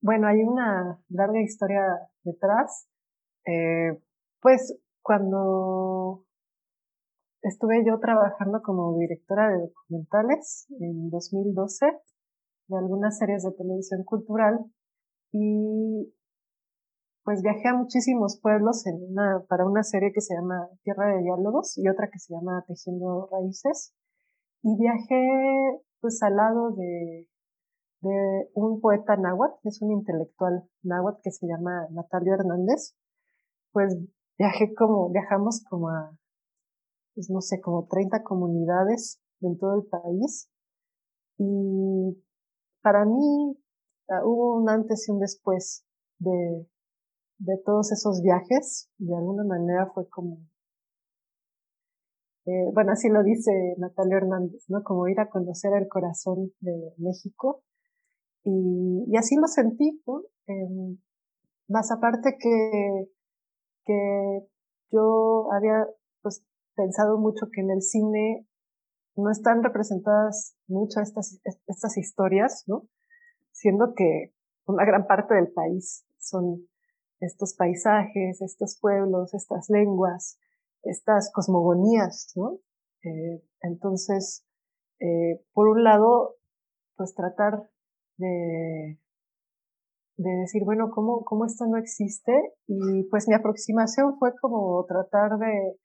[0.00, 1.82] bueno, hay una larga historia
[2.24, 2.88] detrás.
[3.46, 4.00] Eh,
[4.40, 6.24] pues cuando
[7.42, 11.86] estuve yo trabajando como directora de documentales en 2012
[12.70, 14.64] de algunas series de televisión cultural
[15.32, 16.14] y
[17.24, 21.22] pues viajé a muchísimos pueblos en una, para una serie que se llama Tierra de
[21.22, 23.94] Diálogos y otra que se llama Tejiendo Raíces.
[24.62, 27.28] Y viajé pues al lado de,
[28.00, 32.96] de un poeta náhuatl, es un intelectual náhuatl que se llama Natalio Hernández.
[33.72, 33.96] Pues
[34.38, 36.16] viajé como, viajamos como a,
[37.14, 40.50] pues no sé, como 30 comunidades en todo el país.
[41.38, 42.16] Y
[42.82, 43.56] para mí
[44.08, 45.84] ah, hubo un antes y un después
[46.18, 46.66] de,
[47.64, 48.90] todos esos viajes.
[48.98, 50.38] De alguna manera fue como,
[52.46, 54.82] eh, bueno, así lo dice Natalia Hernández, ¿no?
[54.82, 57.62] Como ir a conocer el corazón de México.
[58.44, 60.22] Y, y así lo sentí, ¿no?
[60.46, 60.98] Em,
[61.68, 63.10] más aparte que,
[63.84, 64.48] que
[64.90, 65.86] yo había
[66.22, 66.42] pues
[66.74, 68.46] pensado mucho que en el cine
[69.16, 72.88] no están representadas muchas estas, estas historias, ¿no?
[73.52, 74.32] Siendo que
[74.66, 76.66] una gran parte del país son
[77.20, 80.38] estos paisajes, estos pueblos, estas lenguas,
[80.82, 82.58] estas cosmogonías, ¿no?
[83.02, 84.44] Eh, entonces,
[85.00, 86.36] eh, por un lado,
[86.96, 87.68] pues tratar
[88.16, 88.98] de,
[90.16, 92.32] de decir, bueno, ¿cómo, ¿cómo esto no existe?
[92.66, 95.78] Y pues mi aproximación fue como tratar de,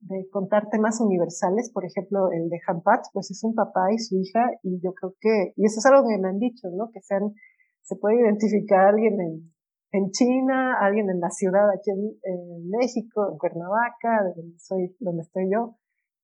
[0.00, 4.16] de contar temas universales, por ejemplo, el de Hampat, pues es un papá y su
[4.16, 6.90] hija, y yo creo que, y eso es algo que me han dicho, ¿no?
[6.90, 7.34] Que sean,
[7.82, 9.52] se puede identificar a alguien en,
[9.92, 15.50] en China, alguien en la ciudad aquí en, México, en Cuernavaca, donde, soy, donde estoy
[15.52, 15.76] yo,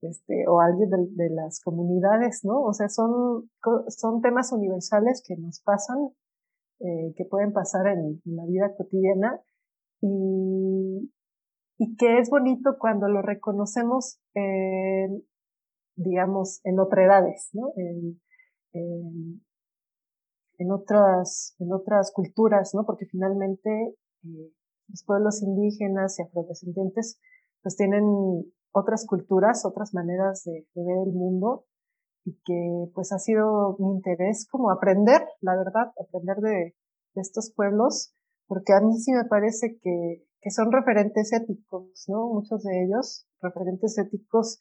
[0.02, 2.62] este, o alguien de, las comunidades, ¿no?
[2.62, 3.50] O sea, son,
[3.88, 5.98] son temas universales que nos pasan,
[6.80, 9.40] eh, que pueden pasar en, la vida cotidiana
[10.00, 11.10] y,
[11.78, 15.22] y que es bonito cuando lo reconocemos, en,
[15.96, 17.72] digamos, en otras edades, ¿no?
[17.76, 18.20] En,
[18.72, 19.42] en,
[20.58, 22.84] en otras, en otras culturas, ¿no?
[22.84, 23.70] Porque finalmente
[24.24, 24.52] eh,
[24.88, 27.20] los pueblos indígenas y afrodescendientes
[27.62, 28.04] pues tienen
[28.72, 31.64] otras culturas, otras maneras de, ver el mundo
[32.24, 36.74] y que pues ha sido mi interés como aprender, la verdad, aprender de,
[37.14, 38.14] de estos pueblos,
[38.46, 42.28] porque a mí sí me parece que, que son referentes éticos, ¿no?
[42.28, 44.58] Muchos de ellos, referentes éticos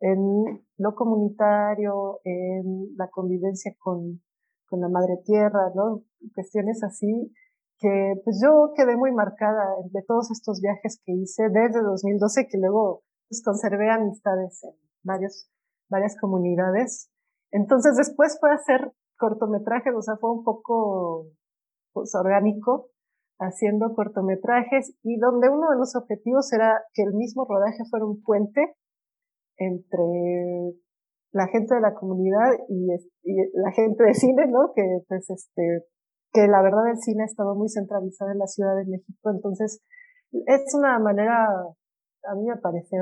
[0.00, 4.22] en lo comunitario, en la convivencia con,
[4.68, 6.02] con la madre tierra, ¿no?
[6.34, 7.32] Cuestiones así
[7.78, 12.58] que pues yo quedé muy marcada de todos estos viajes que hice desde 2012 que
[12.58, 15.48] luego pues conservé amistades en varios,
[15.88, 17.10] varias comunidades.
[17.52, 21.28] Entonces después fue hacer cortometrajes, o sea, fue un poco
[21.92, 22.90] pues, orgánico
[23.38, 28.22] haciendo cortometrajes y donde uno de los objetivos era que el mismo rodaje fuera un
[28.22, 28.74] puente
[29.56, 30.04] entre
[31.32, 32.86] la gente de la comunidad y,
[33.54, 34.72] la gente de cine, ¿no?
[34.74, 35.86] Que pues este,
[36.32, 39.82] que la verdad el cine ha estado muy centralizado en la Ciudad de México, entonces
[40.32, 42.96] es una manera, a mí me parece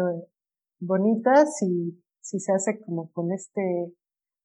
[0.80, 3.92] bonita si, si se hace como con este,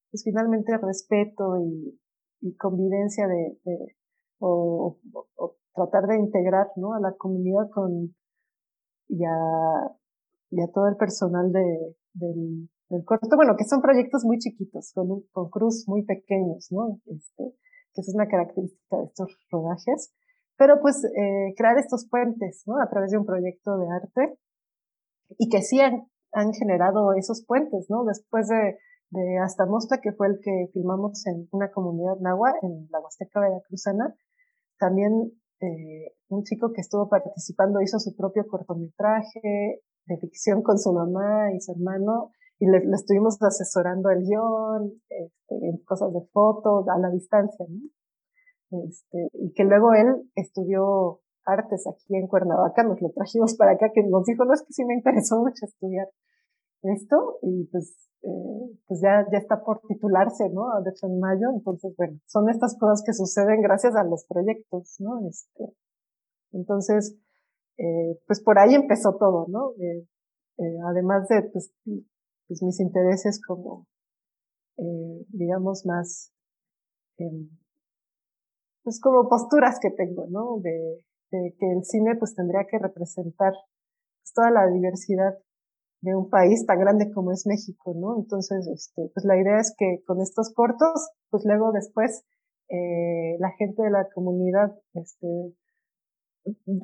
[0.09, 1.99] pues finalmente respeto y,
[2.41, 3.95] y convivencia de, de
[4.39, 4.97] o,
[5.35, 6.93] o, tratar de integrar, ¿no?
[6.93, 8.15] A la comunidad con,
[9.07, 9.91] y a,
[10.49, 14.91] y a todo el personal de, del, del corto, bueno, que son proyectos muy chiquitos,
[14.93, 16.99] con, con cruz muy pequeños, ¿no?
[17.05, 17.55] Este,
[17.93, 20.13] que es una característica de estos rodajes,
[20.57, 22.81] pero pues eh, crear estos puentes, ¿no?
[22.81, 24.37] A través de un proyecto de arte
[25.37, 28.03] y que sí han, han generado esos puentes, ¿no?
[28.05, 28.77] Después de,
[29.09, 33.39] de Hasta Mostra, que fue el que filmamos en una comunidad nahua, en la Huasteca
[33.39, 34.15] Veracruzana,
[34.77, 40.91] también eh, un chico que estuvo participando hizo su propio cortometraje de ficción con su
[40.91, 46.99] mamá y su hermano y le, estuvimos asesorando el guion, este, cosas de fotos a
[46.99, 48.85] la distancia, ¿no?
[48.87, 53.91] Este, y que luego él estudió artes aquí en Cuernavaca, nos lo trajimos para acá,
[53.93, 56.07] que nos dijo, no, es que sí me interesó mucho estudiar
[56.83, 60.81] esto, y pues, eh, pues ya, ya está por titularse, ¿no?
[60.83, 64.95] De hecho, en mayo, entonces, bueno, son estas cosas que suceden gracias a los proyectos,
[64.99, 65.27] ¿no?
[65.27, 65.73] Este,
[66.53, 67.17] entonces,
[67.77, 69.73] eh, pues por ahí empezó todo, ¿no?
[69.79, 70.07] Eh,
[70.85, 71.71] además de, pues,
[72.47, 73.87] pues, mis intereses como,
[75.29, 76.33] digamos, más,
[77.17, 77.49] eh,
[78.83, 80.59] pues como posturas que tengo, ¿no?
[80.61, 85.37] De, de, que el cine pues tendría que representar pues, toda la diversidad
[86.01, 88.17] de un país tan grande como es México, ¿no?
[88.17, 92.25] Entonces, este, pues la idea es que con estos cortos, pues luego después
[92.69, 95.53] eh, la gente de la comunidad este,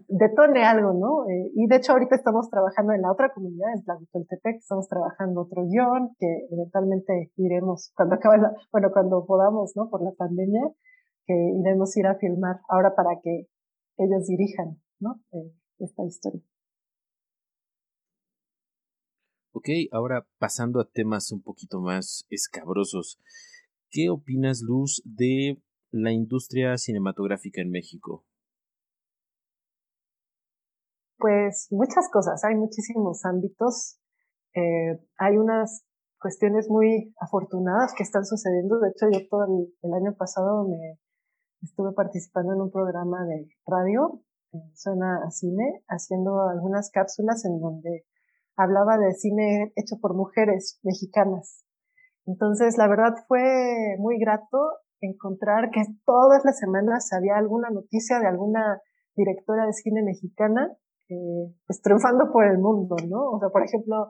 [0.08, 1.27] detone algo, ¿no?
[1.30, 5.41] Eh, y de hecho ahorita estamos trabajando en la otra comunidad, en Tlahuitoltepec, estamos trabajando
[5.41, 9.89] otro guion que eventualmente iremos, cuando acabe la, bueno, cuando podamos, ¿no?
[9.89, 10.62] Por la pandemia,
[11.25, 13.47] que iremos ir a filmar ahora para que
[13.97, 15.15] ellos dirijan, ¿no?
[15.32, 16.41] Eh, esta historia.
[19.58, 23.20] Ok, ahora pasando a temas un poquito más escabrosos.
[23.89, 28.24] ¿Qué opinas, Luz, de la industria cinematográfica en México?
[31.17, 33.98] Pues muchas cosas, hay muchísimos ámbitos.
[34.54, 35.84] Eh, hay unas
[36.22, 38.80] cuestiones muy afortunadas que están sucediendo.
[38.80, 39.46] De hecho, yo todo
[39.82, 41.00] el, año pasado me
[41.63, 44.22] estuve participando en un programa de radio,
[44.76, 48.06] Suena a Cine, haciendo algunas cápsulas en donde
[48.58, 51.63] hablaba de cine hecho por mujeres mexicanas.
[52.26, 54.58] Entonces, la verdad fue muy grato
[55.00, 58.82] encontrar que todas las semanas había alguna noticia de alguna
[59.15, 60.76] directora de cine mexicana
[61.10, 63.32] eh, pues triunfando por el mundo, ¿no?
[63.32, 64.10] O sea, por ejemplo,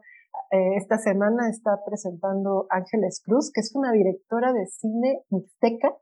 [0.49, 5.95] eh, esta semana está presentando Ángeles Cruz, que es una directora de cine mixteca,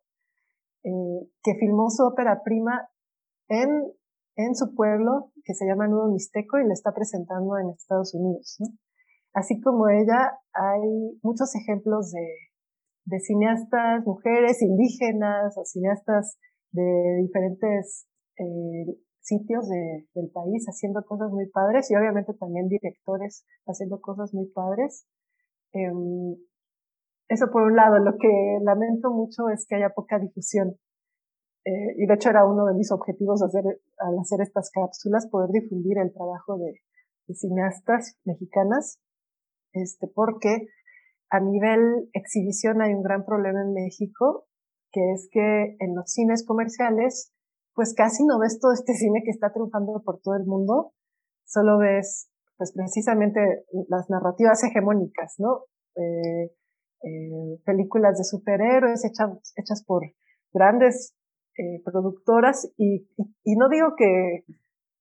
[0.83, 2.87] eh, que filmó su ópera prima
[3.49, 3.91] en,
[4.35, 8.57] en su pueblo, que se llama Nudo Mixteco, y la está presentando en Estados Unidos.
[9.33, 12.25] Así como ella, hay muchos ejemplos de,
[13.05, 16.37] de cineastas, mujeres indígenas o cineastas
[16.71, 23.45] de diferentes eh, sitios de, del país haciendo cosas muy padres y obviamente también directores
[23.65, 25.07] haciendo cosas muy padres.
[25.73, 26.35] Em,
[27.27, 30.75] eso por un lado, lo que lamento mucho es que haya poca difusión.
[31.65, 33.63] Eh, y de hecho era uno de mis objetivos hacer,
[33.97, 36.81] al hacer estas cápsulas, poder difundir el trabajo de,
[37.27, 39.01] de cineastas mexicanas,
[39.73, 40.67] este, porque
[41.29, 44.45] a nivel exhibición hay un gran problema en México,
[44.91, 47.33] que es que en los cines comerciales
[47.73, 50.93] pues casi no ves todo este cine que está triunfando por todo el mundo,
[51.45, 55.65] solo ves pues precisamente las narrativas hegemónicas, ¿no?
[55.95, 56.53] Eh,
[57.03, 60.03] eh, películas de superhéroes hechas, hechas por
[60.53, 61.13] grandes
[61.57, 63.07] eh, productoras y,
[63.45, 64.43] no digo que,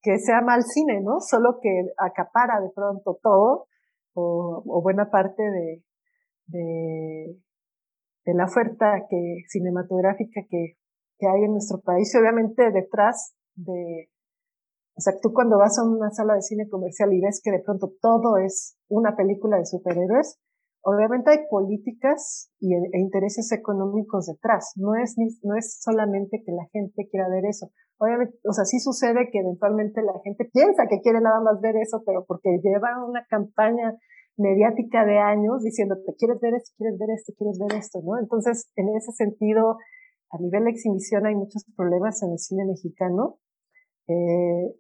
[0.03, 1.21] que sea mal cine, ¿no?
[1.21, 3.67] Solo que acapara de pronto todo
[4.15, 5.85] o, buena parte de,
[6.47, 7.37] de,
[8.25, 10.77] de la oferta que, cinematográfica que
[11.19, 14.11] que hay en nuestro país y obviamente detrás de,
[14.97, 17.63] o sea, tú cuando vas a una sala de cine comercial y ves que de
[17.65, 20.39] pronto todo es una película de superhéroes,
[20.85, 24.73] obviamente hay políticas y, e, intereses económicos detrás.
[24.77, 27.71] No es, no es solamente que la gente quiera ver eso.
[27.99, 31.77] Obviamente, o sea, sí sucede que eventualmente la gente piensa que quiere nada más ver
[31.77, 33.95] eso, pero porque lleva una campaña
[34.37, 38.19] mediática de años diciéndote, quieres ver esto, quieres ver esto, quieres ver esto, ¿no?
[38.19, 39.79] Entonces, en ese sentido,
[40.31, 43.39] a nivel de exhibición hay muchos problemas en el cine mexicano.
[44.09, 44.75] Eh,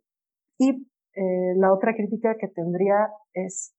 [0.58, 0.70] y
[1.14, 3.73] eh, la otra crítica que tendría es,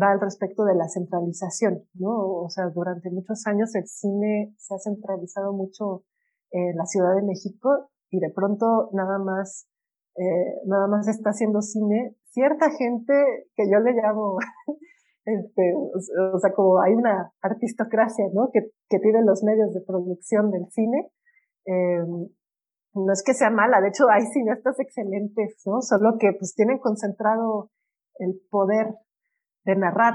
[0.00, 2.42] va al respecto de la centralización, ¿no?
[2.42, 6.04] O sea, durante muchos años el cine se ha centralizado mucho
[6.50, 9.68] en la Ciudad de México y de pronto nada más,
[10.16, 13.12] eh, nada más está haciendo cine cierta gente
[13.56, 14.38] que yo le llamo,
[15.24, 18.50] este, o, sea, como hay una artistocracia, ¿no?
[18.52, 21.10] Que, que tiene los medios de producción del cine
[21.66, 22.04] eh,
[22.94, 25.80] no es que sea mala, de hecho hay cineastas excelentes, ¿no?
[25.80, 27.70] Solo que pues tienen concentrado
[28.18, 28.94] el poder
[29.64, 30.14] de narrar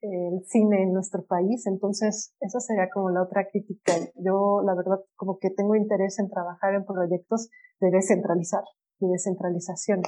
[0.00, 3.94] el cine en nuestro país, entonces esa sería como la otra crítica.
[4.14, 8.62] Yo la verdad como que tengo interés en trabajar en proyectos de descentralizar,
[9.00, 10.02] de descentralización,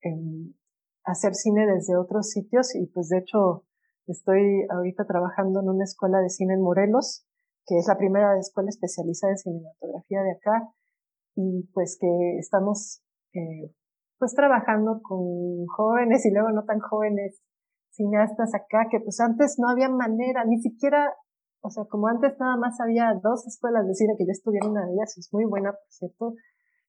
[0.00, 0.54] en
[1.04, 2.74] hacer cine desde otros sitios.
[2.74, 3.64] Y pues de hecho
[4.06, 7.26] estoy ahorita trabajando en una escuela de cine en Morelos
[7.66, 10.72] que es la primera escuela especializada en cinematografía de acá,
[11.34, 13.02] y pues que estamos
[13.34, 13.72] eh,
[14.18, 17.40] pues trabajando con jóvenes y luego no tan jóvenes
[17.92, 21.12] cineastas acá, que pues antes no había manera, ni siquiera,
[21.60, 24.70] o sea, como antes nada más había dos escuelas de cine, que yo estudié en
[24.70, 26.34] una de ellas, es muy buena, por cierto,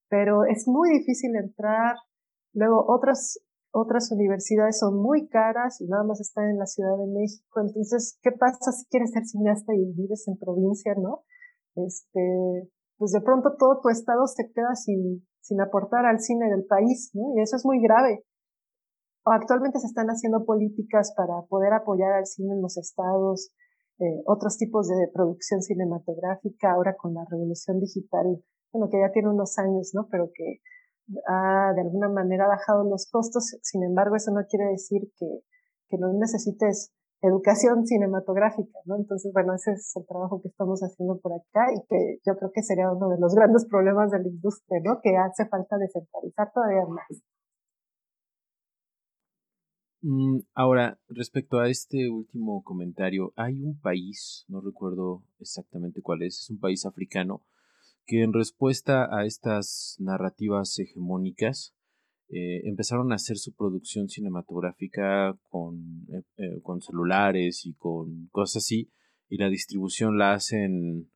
[0.10, 1.96] pero es muy difícil entrar.
[2.54, 3.40] Luego otras
[3.74, 7.60] otras universidades son muy caras y nada más están en la Ciudad de México.
[7.60, 11.24] Entonces, ¿qué pasa si quieres ser cineasta y vives en provincia, no?
[11.76, 16.66] Este, pues de pronto todo tu estado se queda sin, sin aportar al cine del
[16.66, 17.34] país, ¿no?
[17.36, 18.24] Y eso es muy grave.
[19.26, 23.54] Actualmente se están haciendo políticas para poder apoyar al cine en los estados,
[24.00, 28.44] eh, otros tipos de producción cinematográfica, ahora con la revolución digital,
[28.74, 30.08] bueno, que ya tiene unos años, ¿no?
[30.10, 30.60] Pero que
[31.28, 33.56] ha de alguna manera bajado los costos.
[33.62, 35.28] Sin embargo, eso no quiere decir que,
[35.90, 38.98] que no necesites educación cinematográfica, ¿no?
[38.98, 42.52] Entonces, bueno, ese es el trabajo que estamos haciendo por acá y que yo creo
[42.52, 45.00] que sería uno de los grandes problemas de la industria, ¿no?
[45.02, 47.24] Que hace falta descentralizar todavía más.
[50.06, 56.42] Mm, ahora, respecto a este último comentario, hay un país, no recuerdo exactamente cuál es,
[56.42, 57.46] es un país africano,
[58.06, 61.74] que en respuesta a estas narrativas hegemónicas,
[62.28, 68.64] eh, empezaron a hacer su producción cinematográfica con, eh, eh, con celulares y con cosas
[68.64, 68.92] así,
[69.30, 71.10] y la distribución la hacen,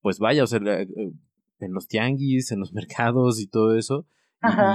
[0.00, 4.06] pues vaya, o sea, en los tianguis, en los mercados y todo eso,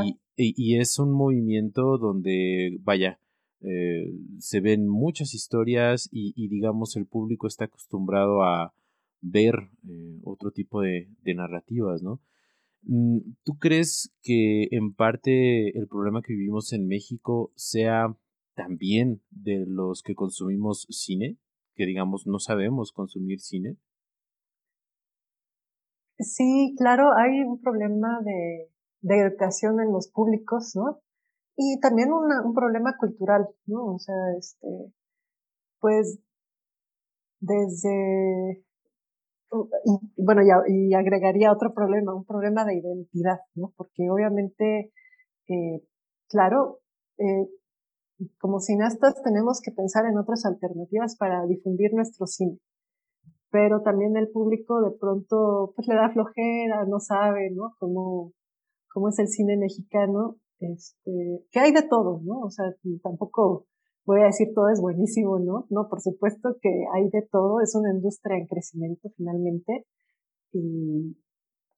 [0.04, 3.20] y, y, es un movimiento donde, vaya,
[3.62, 8.74] eh, se ven muchas historias y, digamos el público está acostumbrado a
[9.22, 9.56] ver
[9.88, 12.20] eh, otro tipo de, narrativas, ¿no?
[12.84, 18.16] Mm, ¿Tú crees que en parte el problema que vivimos en México sea
[18.56, 21.38] también de los que consumimos cine?
[21.76, 23.78] Que digamos no sabemos consumir cine.
[26.18, 28.70] Sí, claro, hay un problema de,
[29.02, 31.00] de educación en los públicos, ¿no?
[31.58, 33.96] Y también un problema cultural, ¿no?
[33.96, 34.68] O sea, este,
[35.80, 36.20] pues
[37.42, 38.64] desde,
[40.16, 43.74] bueno, y, agregaría otro problema, un problema de identidad, ¿no?
[43.76, 44.92] Porque obviamente,
[45.48, 45.84] eh,
[46.30, 46.80] claro,
[47.18, 47.48] eh,
[48.40, 52.60] como cineastas tenemos que pensar en otras alternativas para difundir nuestro cine.
[53.52, 57.76] Pero también el público de pronto pues le da flojera, no sabe, ¿no?
[57.80, 58.32] Cómo,
[58.94, 62.42] cómo es el cine mexicano este, que hay de todo, ¿no?
[62.42, 62.66] O sea,
[63.02, 63.66] tampoco
[64.06, 65.66] voy a decir todo es buenísimo, ¿no?
[65.70, 69.86] No, por supuesto que hay de todo, es una industria en crecimiento finalmente
[70.54, 71.18] y,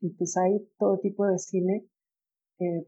[0.01, 1.85] y pues hay todo tipo de cine.
[2.59, 2.87] Eh,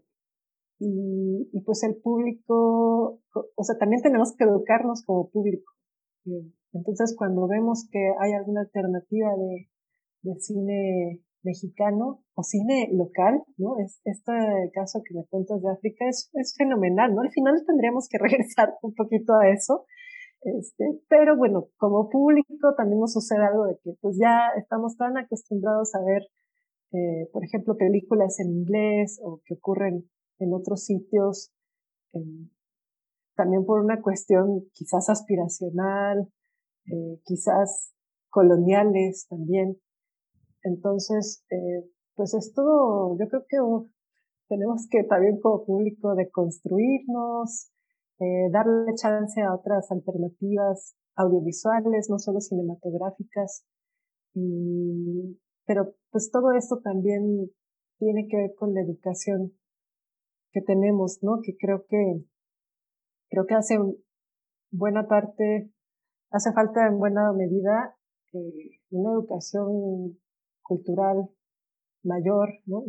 [0.79, 5.71] y, y, pues el público, o sea, también tenemos que educarnos como público.
[6.25, 9.69] Eh, entonces, cuando vemos que hay alguna alternativa de,
[10.23, 13.77] de cine mexicano o cine local, ¿no?
[13.79, 14.33] Es, este
[14.73, 17.21] caso que me cuentas de África es, es fenomenal, ¿no?
[17.21, 19.85] Al final tendríamos que regresar un poquito a eso.
[20.41, 25.17] Este, pero bueno, como público también nos sucede algo de que pues ya estamos tan
[25.17, 26.23] acostumbrados a ver,
[26.91, 31.51] eh, por ejemplo, películas en inglés o que ocurren en otros sitios,
[33.35, 36.29] también por una cuestión quizás aspiracional,
[36.87, 37.93] eh, quizás
[38.29, 39.77] coloniales también,
[40.65, 43.57] entonces, eh, pues es todo, yo creo que
[44.49, 47.69] tenemos que también como público de construirnos,
[48.19, 53.65] eh, darle chance a otras alternativas audiovisuales, no solo cinematográficas.
[54.33, 57.51] Y, pero pues todo esto también
[57.99, 59.53] tiene que ver con la educación
[60.51, 61.41] que tenemos, ¿no?
[61.43, 62.23] Que creo que,
[63.29, 63.77] creo que hace
[64.71, 65.71] buena parte,
[66.31, 67.95] hace falta en buena medida
[68.33, 70.17] eh, una educación
[70.65, 71.29] cultural
[72.03, 72.83] mayor, ¿no?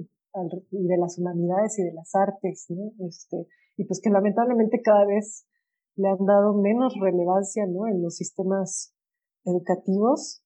[0.71, 2.93] Y de las humanidades y de las artes, ¿no?
[3.07, 3.47] Este,
[3.77, 5.47] y pues que lamentablemente cada vez
[5.97, 7.87] le han dado menos relevancia, ¿no?
[7.87, 8.95] En los sistemas
[9.45, 10.43] educativos.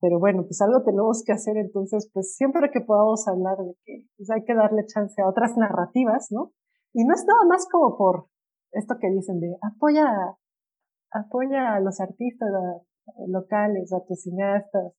[0.00, 4.06] Pero bueno, pues algo tenemos que hacer, entonces, pues siempre que podamos hablar de que
[4.16, 6.52] pues hay que darle chance a otras narrativas, ¿no?
[6.92, 8.26] Y no es nada más como por
[8.72, 10.06] esto que dicen de apoya,
[11.12, 12.50] apoya a los artistas,
[13.26, 14.92] locales, a tus cineastas.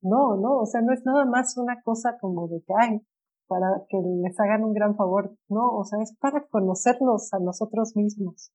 [0.00, 3.00] No, no, o sea, no es nada más una cosa como de que, hay
[3.46, 5.36] para que les hagan un gran favor.
[5.48, 8.52] No, o sea, es para conocernos a nosotros mismos.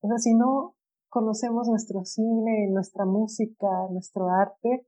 [0.00, 0.74] O sea, si no
[1.08, 4.86] conocemos nuestro cine, nuestra música, nuestro arte,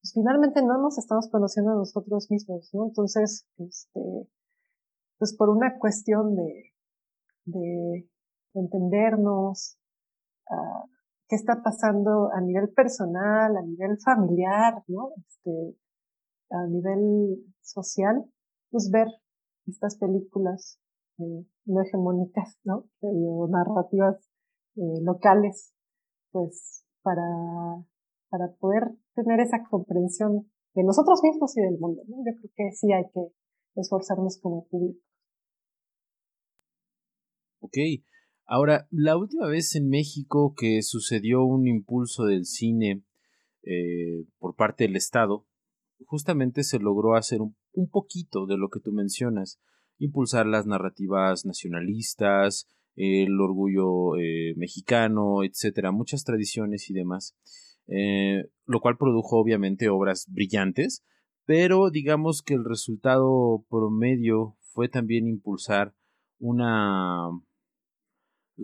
[0.00, 2.86] pues finalmente no nos estamos conociendo a nosotros mismos, ¿no?
[2.86, 4.00] Entonces, este,
[5.18, 6.72] pues por una cuestión de,
[7.44, 8.08] de,
[8.54, 9.78] entendernos,
[10.50, 10.88] uh,
[11.30, 15.12] qué está pasando a nivel personal, a nivel familiar, ¿no?
[15.16, 15.76] Este,
[16.50, 18.24] a nivel social,
[18.70, 19.06] pues ver
[19.66, 20.80] estas películas
[21.18, 22.88] eh, no hegemónicas, ¿no?
[23.00, 24.16] o narrativas
[24.74, 25.72] eh, locales,
[26.32, 27.22] pues para,
[28.28, 32.02] para poder tener esa comprensión de nosotros mismos y del mundo.
[32.08, 33.32] Yo creo que sí hay que
[33.76, 35.00] esforzarnos como público.
[37.60, 37.76] Ok,
[38.52, 43.04] Ahora, la última vez en México que sucedió un impulso del cine
[43.62, 45.46] eh, por parte del Estado,
[46.04, 49.60] justamente se logró hacer un, poquito de lo que tú mencionas,
[49.98, 57.36] impulsar las narrativas nacionalistas, el orgullo eh, mexicano, etcétera, muchas tradiciones y demás,
[57.86, 61.04] eh, lo cual produjo obviamente obras brillantes,
[61.44, 65.94] pero digamos que el resultado promedio fue también impulsar
[66.40, 67.30] una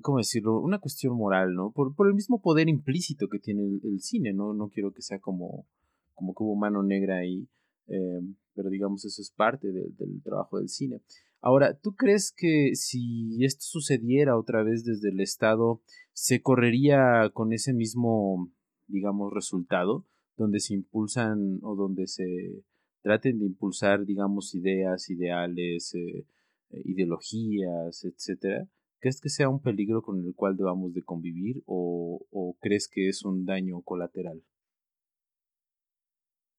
[0.02, 0.60] ¿cómo decirlo?
[0.60, 1.70] Una cuestión moral, ¿no?
[1.72, 4.54] Por, por el mismo poder implícito que tiene el, cine, ¿no?
[4.54, 5.66] No quiero que sea como,
[6.14, 7.48] como que hubo mano negra ahí,
[7.88, 8.20] eh,
[8.54, 11.00] pero digamos eso es parte del trabajo del cine.
[11.40, 15.80] Ahora, ¿tú crees que si esto sucediera otra vez desde el Estado,
[16.12, 18.50] se correría con ese mismo,
[18.88, 22.64] digamos, resultado, donde se impulsan o donde se
[23.02, 26.26] traten de impulsar, digamos, ideas, ideales, eh,
[26.70, 28.66] eh, ideologías, etcétera?
[29.00, 33.24] ¿Crees que sea un peligro con el cual debamos de convivir o, crees que es
[33.24, 34.42] un daño colateral?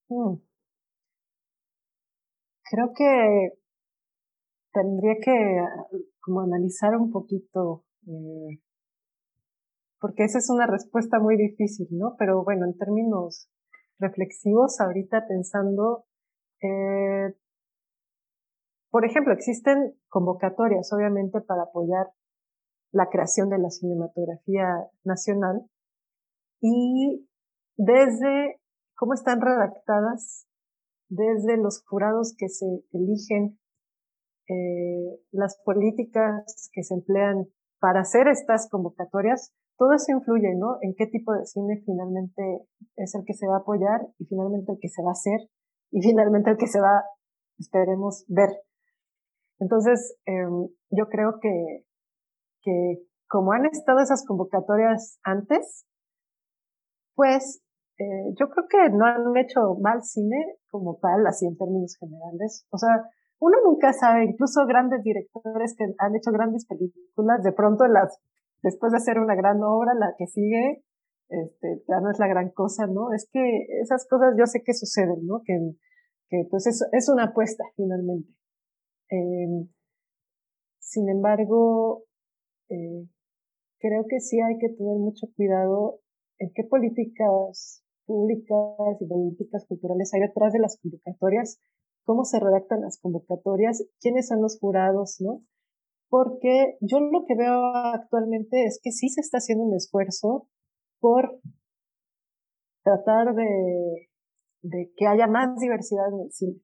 [0.10, 0.36] Mm.
[2.70, 3.54] Creo que
[4.74, 5.66] tendría que
[6.22, 8.62] como analizar un poquito, eh,
[10.00, 12.16] porque esa es una respuesta muy difícil, ¿no?
[12.20, 13.50] Pero bueno, en términos
[14.00, 16.06] reflexivos, ahorita pensando,
[16.62, 17.34] eh,
[18.92, 22.08] por ejemplo, existen convocatorias, obviamente, para apoyar
[22.92, 25.70] la creación de la cinematografía nacional
[26.62, 27.28] y
[27.76, 28.60] desde
[28.96, 30.48] cómo están redactadas,
[31.10, 33.60] desde los jurados que se eligen,
[34.50, 37.48] eh, las políticas que se emplean
[37.80, 40.78] para hacer estas convocatorias, todo eso influye, ¿no?
[40.82, 44.72] En qué tipo de cine finalmente es el que se va a apoyar y finalmente
[44.72, 45.40] el que se va a hacer
[45.92, 47.04] y finalmente el que se va,
[47.60, 48.50] esperemos, ver.
[49.60, 51.86] Entonces, em, yo creo que
[52.68, 55.86] que como han estado esas convocatorias antes,
[57.16, 57.64] pues
[57.98, 62.68] eh, yo creo que no han hecho mal cine como tal, así en términos generales.
[62.70, 62.92] O sea,
[63.40, 68.20] uno nunca sabe, incluso grandes directores que han hecho grandes películas, de pronto las,
[68.64, 70.84] después de hacer una gran obra, la que sigue,
[71.30, 73.14] este, ya no es la gran cosa, ¿no?
[73.14, 75.42] Es que esas cosas yo sé que suceden, ¿no?
[75.46, 75.58] Que,
[76.30, 78.30] que pues es, es una apuesta finalmente.
[79.10, 79.68] Eh,
[80.80, 82.07] sin embargo,
[82.70, 83.08] eh,
[83.80, 86.00] creo que sí hay que tener mucho cuidado
[86.40, 91.60] en qué políticas públicas y políticas culturales hay detrás de las convocatorias,
[92.06, 95.42] cómo se redactan las convocatorias, quiénes son los jurados, ¿no?
[96.10, 97.60] Porque yo lo que veo
[97.94, 100.48] actualmente es que sí se está haciendo un esfuerzo
[101.02, 101.40] por
[102.84, 106.62] tratar de, que haya más diversidad en el cine.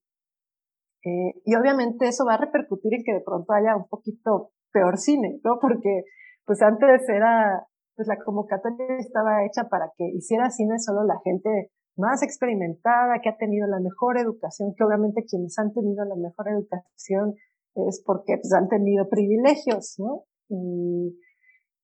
[1.06, 4.98] Eh, y obviamente eso va a repercutir en que de pronto haya un poquito peor
[4.98, 5.60] cine, ¿no?
[5.62, 6.04] Porque
[6.46, 7.66] pues antes era,
[7.96, 13.30] pues la convocatoria estaba hecha para que hiciera cine solo la gente más experimentada, que
[13.30, 17.36] ha tenido la mejor educación, que obviamente quienes han tenido la mejor educación
[17.76, 20.24] es porque pues, han tenido privilegios, ¿no?
[20.50, 21.18] Y,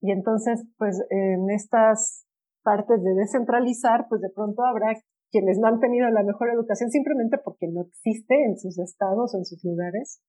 [0.02, 2.26] y entonces, pues en estas
[2.64, 4.94] partes de descentralizar, pues de pronto habrá
[5.32, 9.38] quienes no han tenido la mejor educación simplemente porque no existe en sus estados o
[9.38, 10.22] en sus lugares.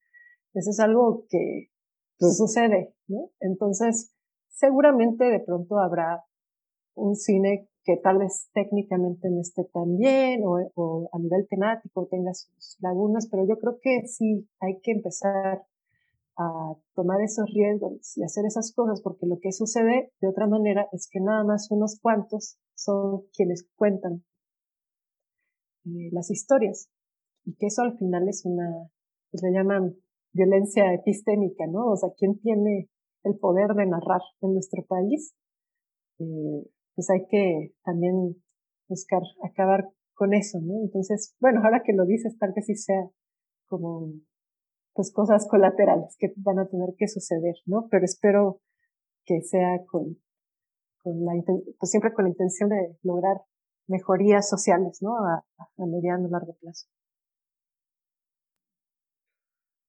[0.55, 1.69] Eso es algo que,
[2.29, 3.31] sucede, ¿no?
[3.41, 4.13] Entonces,
[4.49, 6.25] seguramente de pronto habrá
[6.95, 12.35] un cine que tal vez técnicamente no esté tan bien o, a nivel temático tenga
[12.35, 15.65] sus lagunas, pero yo creo que sí hay que empezar
[16.37, 20.89] a tomar esos riesgos y hacer esas cosas, porque lo que sucede de otra manera
[20.93, 24.25] es que nada más unos cuantos son quienes cuentan
[25.85, 26.91] eh, las historias
[27.45, 28.91] y que eso al final es una,
[29.31, 29.97] pues le llaman
[30.33, 31.91] violencia epistémica, ¿no?
[31.93, 32.89] O sea, ¿quién tiene
[33.25, 35.35] el poder de narrar en nuestro país?
[36.19, 38.37] Eh, pues hay que también
[38.89, 40.75] buscar acabar con eso, ¿no?
[40.83, 43.09] Entonces, bueno, ahora que lo dices, tal vez sí sea
[43.67, 44.13] como,
[44.93, 47.89] pues cosas colaterales que van a tener que suceder, ¿no?
[47.91, 48.61] Pero espero
[49.25, 50.19] que sea con,
[51.03, 51.33] con la,
[51.79, 53.43] pues siempre con la intención de lograr
[53.87, 55.17] mejorías sociales, ¿no?
[55.17, 56.87] A, a mediano y largo plazo.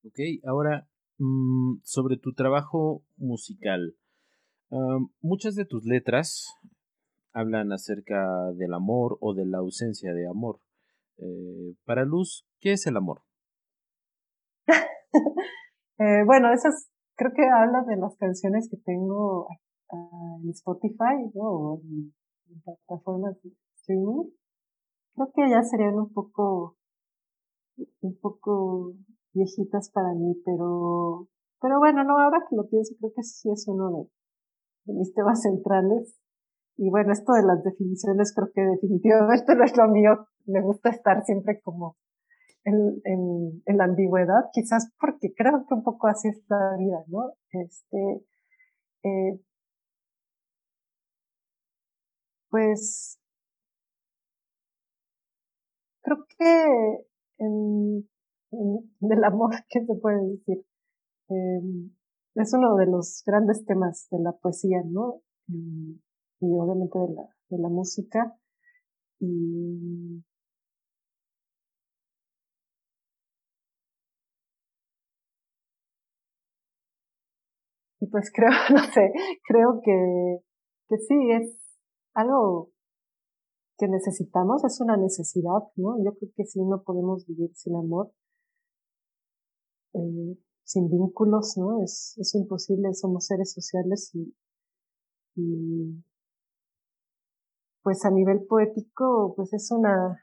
[0.04, 0.88] Ok, ahora
[1.20, 3.96] mm, sobre tu trabajo musical.
[5.22, 6.56] muchas de tus letras
[7.34, 10.60] hablan acerca del amor o de la ausencia de amor.
[11.18, 13.22] Eh, para Luz, ¿qué es el amor?
[16.04, 19.48] Eh, bueno, esas creo que habla de las canciones que tengo
[19.92, 22.12] en Spotify o en,
[22.64, 24.32] plataformas de streaming.
[25.14, 26.76] Creo que ya serían un poco,
[28.02, 28.96] un poco
[29.34, 31.28] viejitas para mí, pero,
[31.62, 33.92] pero bueno, no, ahora que lo pienso, creo que sí es uno
[34.86, 36.18] de, mis temas centrales.
[36.78, 40.28] Y bueno, esto de las definiciones creo que definitivamente no es lo mío.
[40.46, 41.98] Me gusta estar siempre como
[42.64, 47.04] en, en, en, la ambigüedad, quizás porque creo que un poco así es la vida,
[47.08, 47.34] ¿no?
[47.52, 48.26] Este,
[49.04, 49.40] eh,
[52.50, 53.20] pues
[56.04, 57.06] creo que
[57.40, 58.10] en,
[59.00, 60.66] del amor, ¿qué se puede decir?
[61.30, 61.92] Em,
[62.36, 65.22] es uno de los grandes temas de la poesía, ¿no?
[65.48, 66.00] Y,
[66.42, 68.38] obviamente de la, de la música.
[69.20, 70.24] Y
[78.02, 79.14] y pues creo, no sé,
[79.48, 80.40] creo que,
[80.90, 81.58] que sí, es
[82.14, 82.72] algo
[83.78, 85.98] que necesitamos, es una necesidad, ¿no?
[86.04, 88.12] Yo creo que sí no podemos vivir sin amor.
[89.94, 90.38] Eh,
[90.72, 91.84] sin vínculos, ¿no?
[91.84, 94.34] Es, es imposible, somos seres sociales y,
[97.84, 100.22] pues a nivel poético, pues es una,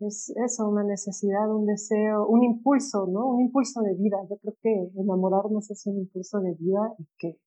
[0.00, 3.28] es eso, una necesidad, un deseo, un impulso, ¿no?
[3.28, 4.16] Un impulso de vida.
[4.28, 7.38] Yo creo que enamorarnos es un impulso de vida y que,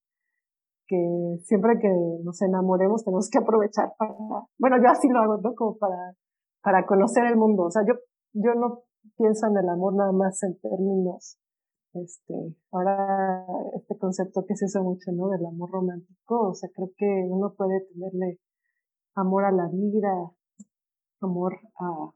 [0.88, 1.90] que siempre que
[2.24, 4.14] nos enamoremos tenemos que aprovechar para,
[4.60, 5.56] bueno, yo así lo hago, ¿no?
[5.56, 6.16] Como para,
[6.62, 7.64] para conocer el mundo.
[7.64, 7.96] O sea, yo,
[8.34, 8.84] yo no
[9.18, 11.38] pienso en el amor nada más en términos
[11.94, 12.34] este,
[12.72, 13.46] ahora
[13.76, 15.30] este concepto que se usa mucho, ¿no?
[15.30, 18.40] Del amor romántico, o sea, creo que uno puede tenerle
[19.16, 20.32] amor a la vida,
[21.22, 22.14] amor a,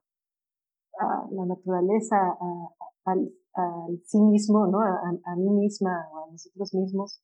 [1.31, 2.73] la naturaleza, a,
[3.05, 3.31] al,
[4.05, 4.81] sí mismo, ¿no?
[4.81, 7.21] A, a, mí misma o a nosotros mismos,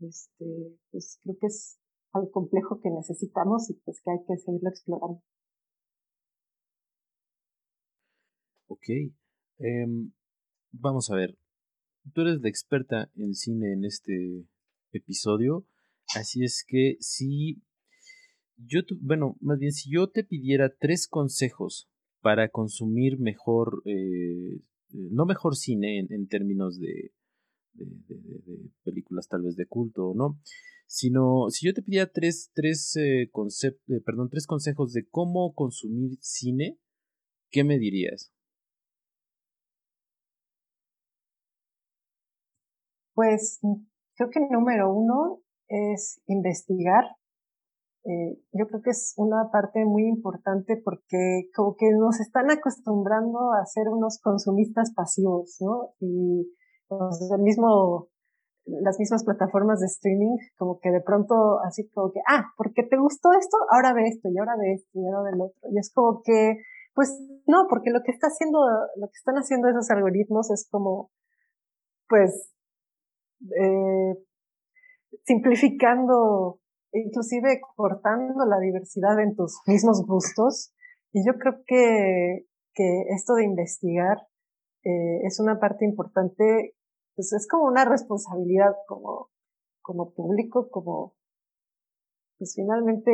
[0.00, 1.78] este, pues creo que es
[2.12, 5.22] algo complejo que necesitamos y pues que hay que seguirlo explorando.
[8.68, 8.84] Ok.
[9.58, 10.12] Em,
[10.72, 11.36] vamos a ver,
[12.12, 14.46] tú eres la experta en cine en este
[14.92, 15.66] episodio,
[16.14, 17.62] así es que si
[18.56, 21.88] yo, bueno, más bien si yo te pidiera tres consejos
[22.20, 24.60] para consumir mejor, eh,
[24.90, 27.12] no mejor cine en, términos de,
[27.72, 30.40] de, películas tal vez de culto o no,
[30.86, 36.18] sino si yo te pidiera tres, tres, eh, eh, perdón, tres consejos de cómo consumir
[36.20, 36.78] cine,
[37.50, 38.32] ¿qué me dirías?
[43.18, 43.74] Pues mm,
[44.14, 47.02] creo que número uno es investigar.
[48.04, 53.50] Eh, yo creo que es una parte muy importante porque como que nos están acostumbrando
[53.54, 55.94] a ser unos consumistas pasivos, ¿no?
[55.98, 56.46] Y
[56.86, 58.06] pues, el mismo,
[58.66, 62.98] las mismas plataformas de streaming, como que de pronto así como que, ah, porque te
[62.98, 65.58] gustó esto, ahora ve esto, y ahora ve esto, y ahora ve el otro.
[65.72, 66.58] Y es como que,
[66.94, 68.60] pues no, porque lo que está haciendo,
[68.94, 71.10] lo que están haciendo esos algoritmos es como,
[72.08, 72.54] pues
[73.40, 74.14] eh,
[75.24, 76.60] simplificando,
[76.92, 80.72] inclusive cortando la diversidad en tus mismos gustos.
[81.12, 84.18] Y yo creo que, que esto de investigar
[84.84, 86.76] eh, es una parte importante,
[87.14, 89.30] pues es como una responsabilidad como,
[89.82, 91.14] como público, como,
[92.38, 93.10] pues finalmente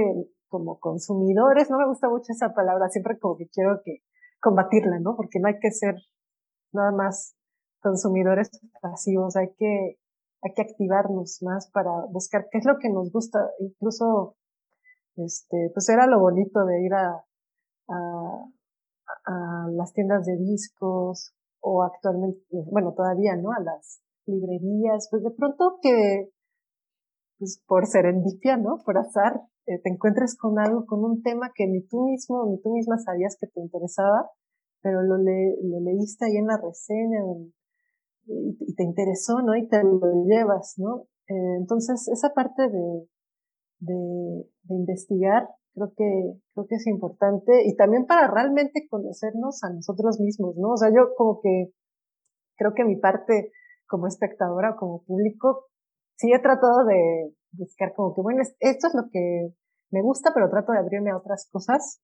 [0.49, 4.03] como consumidores, no me gusta mucho esa palabra, siempre como que quiero que
[4.41, 5.17] combatirla, ¿no?
[5.17, 5.97] Porque no hay que ser
[6.73, 7.35] nada más
[7.81, 8.51] consumidores
[8.81, 9.99] pasivos, hay que
[10.45, 13.39] hay que activarnos más para buscar qué es lo que nos gusta.
[13.59, 14.37] Incluso,
[15.17, 17.25] este, pues era lo bonito de ir a,
[17.89, 23.53] a, las tiendas de discos o actualmente, bueno, todavía, ¿no?
[23.53, 26.31] A las librerías, pues de pronto que,
[27.39, 28.83] pues por serendipia, ¿no?
[28.85, 32.61] Por azar, eh, te encuentres con algo, con un tema que ni tú mismo, ni
[32.61, 34.31] tú misma sabías que te interesaba,
[34.83, 37.55] pero lo, le, lo leíste ahí en la reseña, en,
[38.27, 39.57] y, te interesó, ¿no?
[39.57, 41.07] Y te lo llevas, ¿no?
[41.29, 43.09] Eh, entonces, esa parte de,
[43.81, 49.73] de, de, investigar creo que, creo que es importante y también para realmente conocernos a
[49.73, 50.73] nosotros mismos, ¿no?
[50.73, 51.73] O sea, yo como que
[52.57, 53.53] creo que mi parte
[53.87, 55.67] como espectadora, como público,
[56.17, 59.55] sí he tratado de buscar como que, bueno, esto es lo que
[59.91, 62.01] me gusta, pero trato de abrirme a otras cosas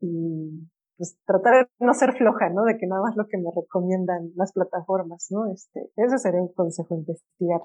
[0.00, 2.64] y, pues tratar de no ser floja, ¿no?
[2.64, 5.50] De que nada más lo que me recomiendan las plataformas, ¿no?
[5.52, 7.60] Este, ese sería un consejo, investigar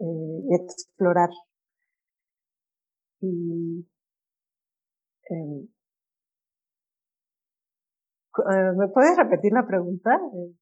[0.00, 1.30] eh, y explorar.
[3.20, 3.86] Y
[5.30, 5.68] em,
[8.38, 10.10] eh, ¿Me puedes repetir la pregunta?
[10.34, 10.54] Eh,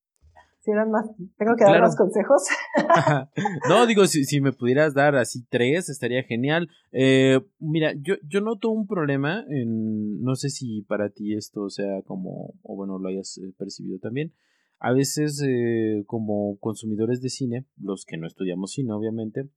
[0.61, 1.07] si eran más,
[1.39, 2.43] tengo que dar más consejos.
[3.69, 6.69] no, digo, si, si, me pudieras dar así tres, estaría genial.
[6.93, 12.03] Eh, mira, yo, yo noto un problema, en, no sé si para ti esto sea
[12.03, 14.35] como, o bueno, lo hayas eh, percibido también.
[14.79, 19.49] A veces, eh, como consumidores de cine, los que no estudiamos cine, obviamente,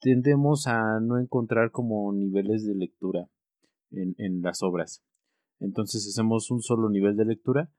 [0.00, 3.28] tendemos a no encontrar como niveles de lectura
[3.90, 5.02] en, en las obras.
[5.60, 7.70] Entonces hacemos un solo nivel de lectura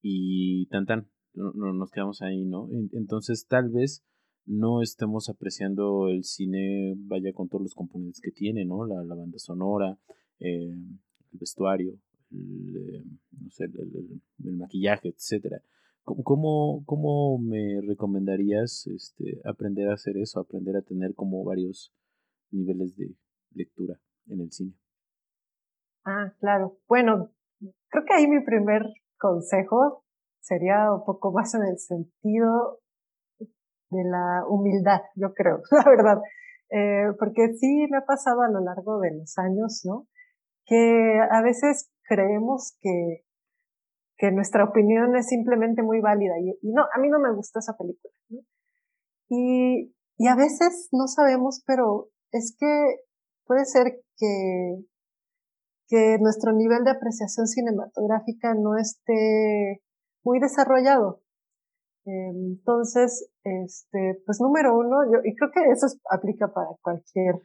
[0.00, 2.68] y tan tan, no, nos quedamos ahí, ¿no?
[2.92, 4.04] Entonces tal vez
[4.46, 8.86] no estemos apreciando el cine, vaya con todos los componentes que tiene, ¿no?
[8.86, 9.98] La, la banda sonora,
[10.38, 11.94] eh, el vestuario,
[12.30, 13.04] el, eh,
[13.40, 15.62] no sé, el, maquillaje, etcétera.
[16.04, 21.94] ¿Cómo, cómo me recomendarías este, aprender a hacer eso, aprender a tener como varios
[22.50, 23.14] niveles de
[23.54, 24.74] lectura en el cine?
[26.04, 26.78] Ah, claro.
[26.88, 27.30] Bueno,
[27.88, 28.82] creo que ahí mi primer
[29.18, 30.03] consejo
[30.44, 32.80] sería un poco más en el sentido
[33.90, 36.22] de la humildad, yo creo, la verdad.
[36.70, 40.06] Eh, porque sí me ha pasado a lo largo de los años, ¿no?
[40.66, 43.24] Que a veces creemos que,
[44.16, 47.76] que nuestra opinión es simplemente muy válida y, no, a mí no me gustó esa
[47.76, 48.12] película.
[49.28, 52.96] Y, y a veces no sabemos, pero es que
[53.46, 54.84] puede ser que,
[55.88, 59.82] que nuestro nivel de apreciación cinematográfica no esté
[60.24, 61.20] muy desarrollado.
[62.06, 67.36] Entonces, este, pues número uno, yo, y creo que eso aplica para cualquier,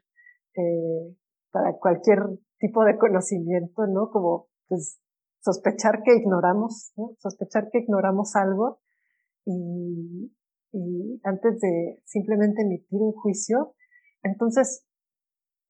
[0.55, 1.15] eh,
[1.51, 2.19] para cualquier
[2.59, 4.09] tipo de conocimiento, ¿no?
[4.11, 4.99] Como, pues,
[5.41, 7.11] sospechar que ignoramos, ¿no?
[7.19, 8.79] Sospechar que ignoramos algo
[9.45, 10.33] y,
[10.73, 13.75] y antes de simplemente emitir un juicio.
[14.23, 14.85] Entonces,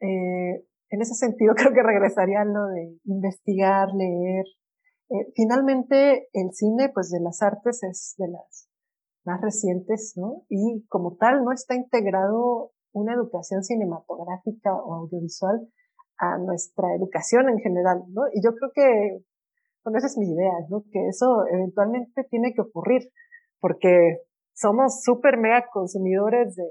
[0.02, 4.46] eh, en ese sentido creo que regresaría a lo de investigar, leer.
[5.10, 8.70] Eh, finalmente, el cine, pues de las artes es de las
[9.26, 10.44] más recientes, ¿no?
[10.50, 15.68] Y como tal, no está integrado una educación cinematográfica o audiovisual
[16.18, 18.24] a nuestra educación en general, ¿no?
[18.34, 19.24] Y yo creo que,
[19.84, 20.84] bueno, esa es mi idea, ¿no?
[20.92, 23.10] Que eso eventualmente tiene que ocurrir,
[23.60, 24.20] porque
[24.54, 26.66] somos súper mega consumidores de,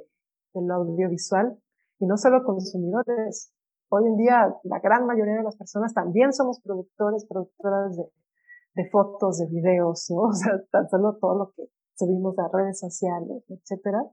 [0.54, 1.58] del audiovisual
[1.98, 3.52] y no solo consumidores.
[3.90, 8.04] Hoy en día, la gran mayoría de las personas también somos productores, productoras de,
[8.78, 10.22] de fotos, de videos, ¿no?
[10.30, 11.64] O sea, tan solo todo lo que
[11.96, 14.04] subimos a redes sociales, etcétera.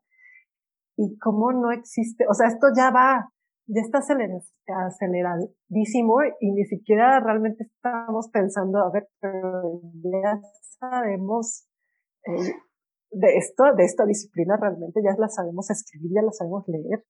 [0.98, 3.30] Y cómo no existe, o sea, esto ya va,
[3.68, 10.40] ya está aceleradísimo y ni siquiera realmente estamos pensando, a ver, pero ya
[10.80, 11.68] sabemos
[12.26, 12.54] eh,
[13.12, 17.04] de esto, de esta disciplina realmente, ya la sabemos escribir, ya la sabemos leer.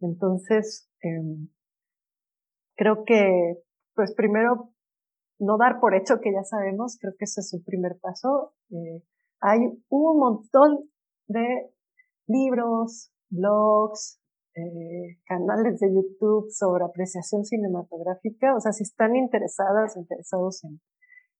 [0.00, 1.48] Entonces, em,
[2.76, 3.62] creo que,
[3.94, 4.72] pues primero,
[5.42, 8.54] no dar por hecho que ya sabemos, creo que ese es un primer paso.
[8.70, 9.02] Eh,
[9.40, 10.88] hay un montón
[11.26, 11.74] de
[12.28, 14.20] libros, blogs,
[14.54, 18.54] eh, canales de YouTube sobre apreciación cinematográfica.
[18.54, 20.80] O sea, si están interesadas, interesados en,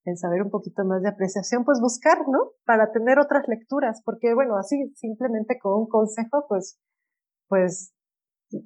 [0.04, 2.50] en saber un poquito más de apreciación, pues buscar, ¿no?
[2.64, 6.80] Para tener otras lecturas, porque bueno, así simplemente con un consejo, pues,
[7.48, 7.94] pues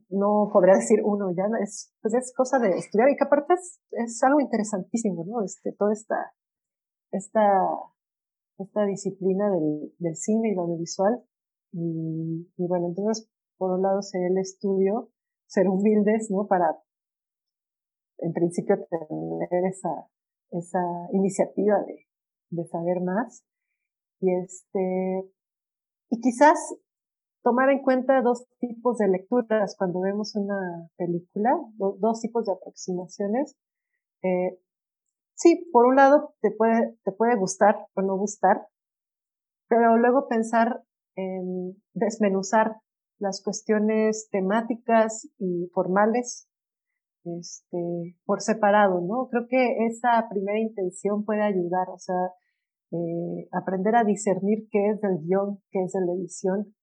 [0.08, 3.80] no podría decir uno, ya es, pues es cosa de estudiar y que aparte es,
[3.90, 5.42] es algo interesantísimo, ¿no?
[5.42, 6.32] Este, toda esta,
[7.12, 7.40] esta
[8.58, 11.22] esta disciplina del, del cine y lo audiovisual.
[11.72, 13.28] Y, y, bueno, entonces,
[13.58, 15.10] por un lado, ser el estudio,
[15.46, 16.46] ser humildes, ¿no?
[16.46, 16.78] Para,
[18.18, 20.08] en principio, tener esa,
[20.50, 20.80] esa
[21.12, 22.06] iniciativa de,
[22.50, 23.44] de saber más.
[24.20, 25.30] Y este,
[26.08, 26.58] y quizás
[27.46, 33.54] tomar en cuenta dos tipos de lecturas cuando vemos una película, dos tipos de aproximaciones.
[34.24, 34.58] Eh,
[35.36, 38.66] sí, por un lado te puede, te puede gustar o no gustar,
[39.68, 40.82] pero luego pensar
[41.14, 42.78] en desmenuzar
[43.20, 46.48] las cuestiones temáticas y formales
[47.22, 49.28] este, por separado, ¿no?
[49.28, 52.32] Creo que esa primera intención puede ayudar, o sea,
[52.90, 56.75] eh, aprender a discernir qué es del guion, qué es de la edición,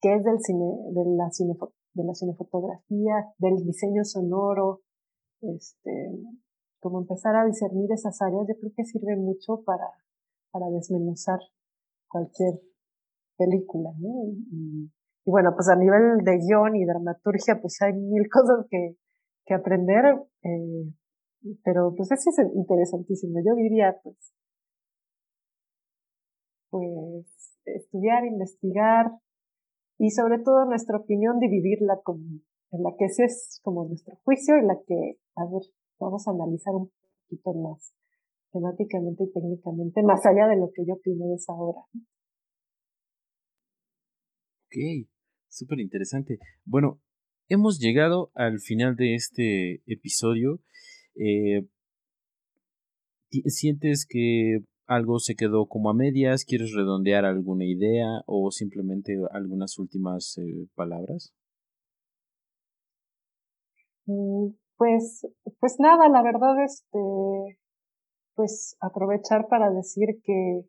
[0.00, 1.54] qué es del cine, de la, cine,
[1.94, 4.80] de la cinefotografía, del diseño sonoro,
[5.42, 6.12] este,
[6.80, 9.86] como empezar a discernir esas áreas, yo creo que sirve mucho para,
[10.50, 11.38] para desmenuzar
[12.08, 12.60] cualquier
[13.36, 14.24] película, ¿no?
[14.50, 14.90] Y,
[15.26, 18.96] bueno, pues a nivel de guion y dramaturgia, pues hay mil cosas que,
[19.46, 20.04] que aprender,
[20.42, 20.92] eh,
[21.62, 23.38] pero pues eso es interesantísimo.
[23.44, 24.32] Yo diría, pues,
[26.70, 27.26] pues
[27.64, 29.12] estudiar, investigar
[30.00, 32.24] y sobre todo nuestra opinión dividirla como
[32.72, 35.60] en la que ese es como nuestro juicio y la que, a ver,
[35.98, 36.90] vamos a analizar un
[37.28, 37.92] poquito más
[38.50, 41.80] temáticamente y técnicamente, más allá de lo que yo opino de esa obra.
[44.64, 45.06] Ok,
[45.48, 46.38] súper interesante.
[46.64, 46.98] Bueno,
[47.48, 50.60] hemos llegado al final de este episodio.
[51.14, 51.68] Eh,
[53.28, 56.44] ¿Sientes que algo se quedó como a medias?
[56.44, 61.32] ¿Quieres redondear alguna idea o simplemente algunas últimas eh, palabras?
[64.06, 65.26] Mm, pues,
[65.60, 67.58] pues nada, la verdad, este,
[68.34, 70.62] pues aprovechar para decir que,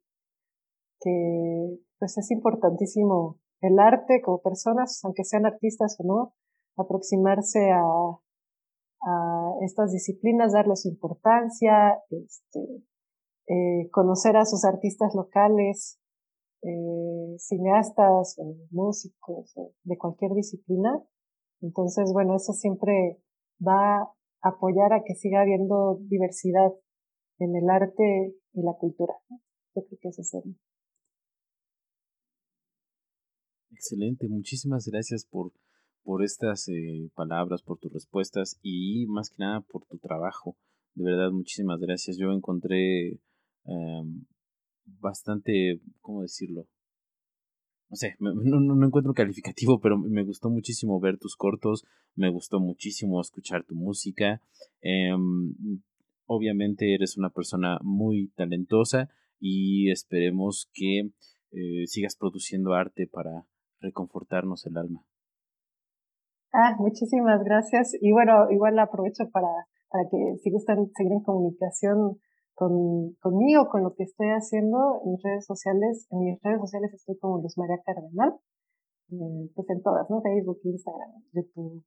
[1.00, 6.36] que pues es importantísimo el arte como personas, aunque sean artistas o no,
[6.78, 8.18] aproximarse a,
[9.62, 12.60] estas disciplinas, darles importancia, este,
[13.52, 16.00] eh, conocer a sus artistas locales,
[16.62, 18.38] eh, cineastas
[18.70, 21.04] músicos de cualquier disciplina.
[21.60, 23.22] Entonces, bueno, eso siempre
[23.60, 26.72] va a apoyar a que siga habiendo diversidad
[27.40, 29.16] en el arte y la cultura.
[29.76, 30.44] Yo creo que eso.
[33.72, 35.52] Excelente, muchísimas gracias por,
[36.04, 40.56] por estas eh, palabras, por tus respuestas y más que nada por tu trabajo.
[40.94, 42.18] De verdad, muchísimas gracias.
[42.18, 43.20] Yo encontré
[43.66, 44.26] em,
[44.86, 46.68] bastante, ¿cómo decirlo?
[47.90, 51.84] No sé, no, no, encuentro calificativo, pero me gustó muchísimo ver tus cortos,
[52.16, 54.42] me gustó muchísimo escuchar tu música.
[54.82, 55.54] Em,
[56.26, 59.10] obviamente eres una persona muy talentosa
[59.40, 61.12] y esperemos que
[61.52, 63.46] eh, sigas produciendo arte para
[63.82, 65.04] reconfortarnos el alma.
[66.54, 67.98] Ah, muchísimas gracias.
[68.00, 69.48] Y bueno, igual aprovecho para,
[69.90, 72.20] para que si gustan seguir en comunicación
[72.62, 76.06] con, conmigo, con lo que estoy haciendo en mis redes sociales.
[76.12, 78.38] En mis redes sociales estoy como Luz María Cardenal,
[79.10, 80.22] eh, pues en todas, ¿no?
[80.22, 81.84] Facebook, Instagram, YouTube,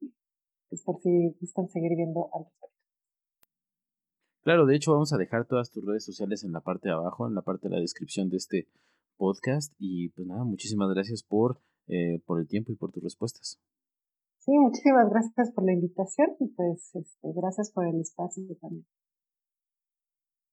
[0.68, 2.76] pues por si gustan seguir viendo al respecto.
[4.42, 7.28] Claro, de hecho vamos a dejar todas tus redes sociales en la parte de abajo,
[7.28, 8.66] en la parte de la descripción de este
[9.16, 9.72] podcast.
[9.78, 13.60] Y pues nada, muchísimas gracias por, eh, por el tiempo y por tus respuestas.
[14.40, 18.84] Sí, muchísimas gracias por la invitación y pues este, gracias por el espacio también.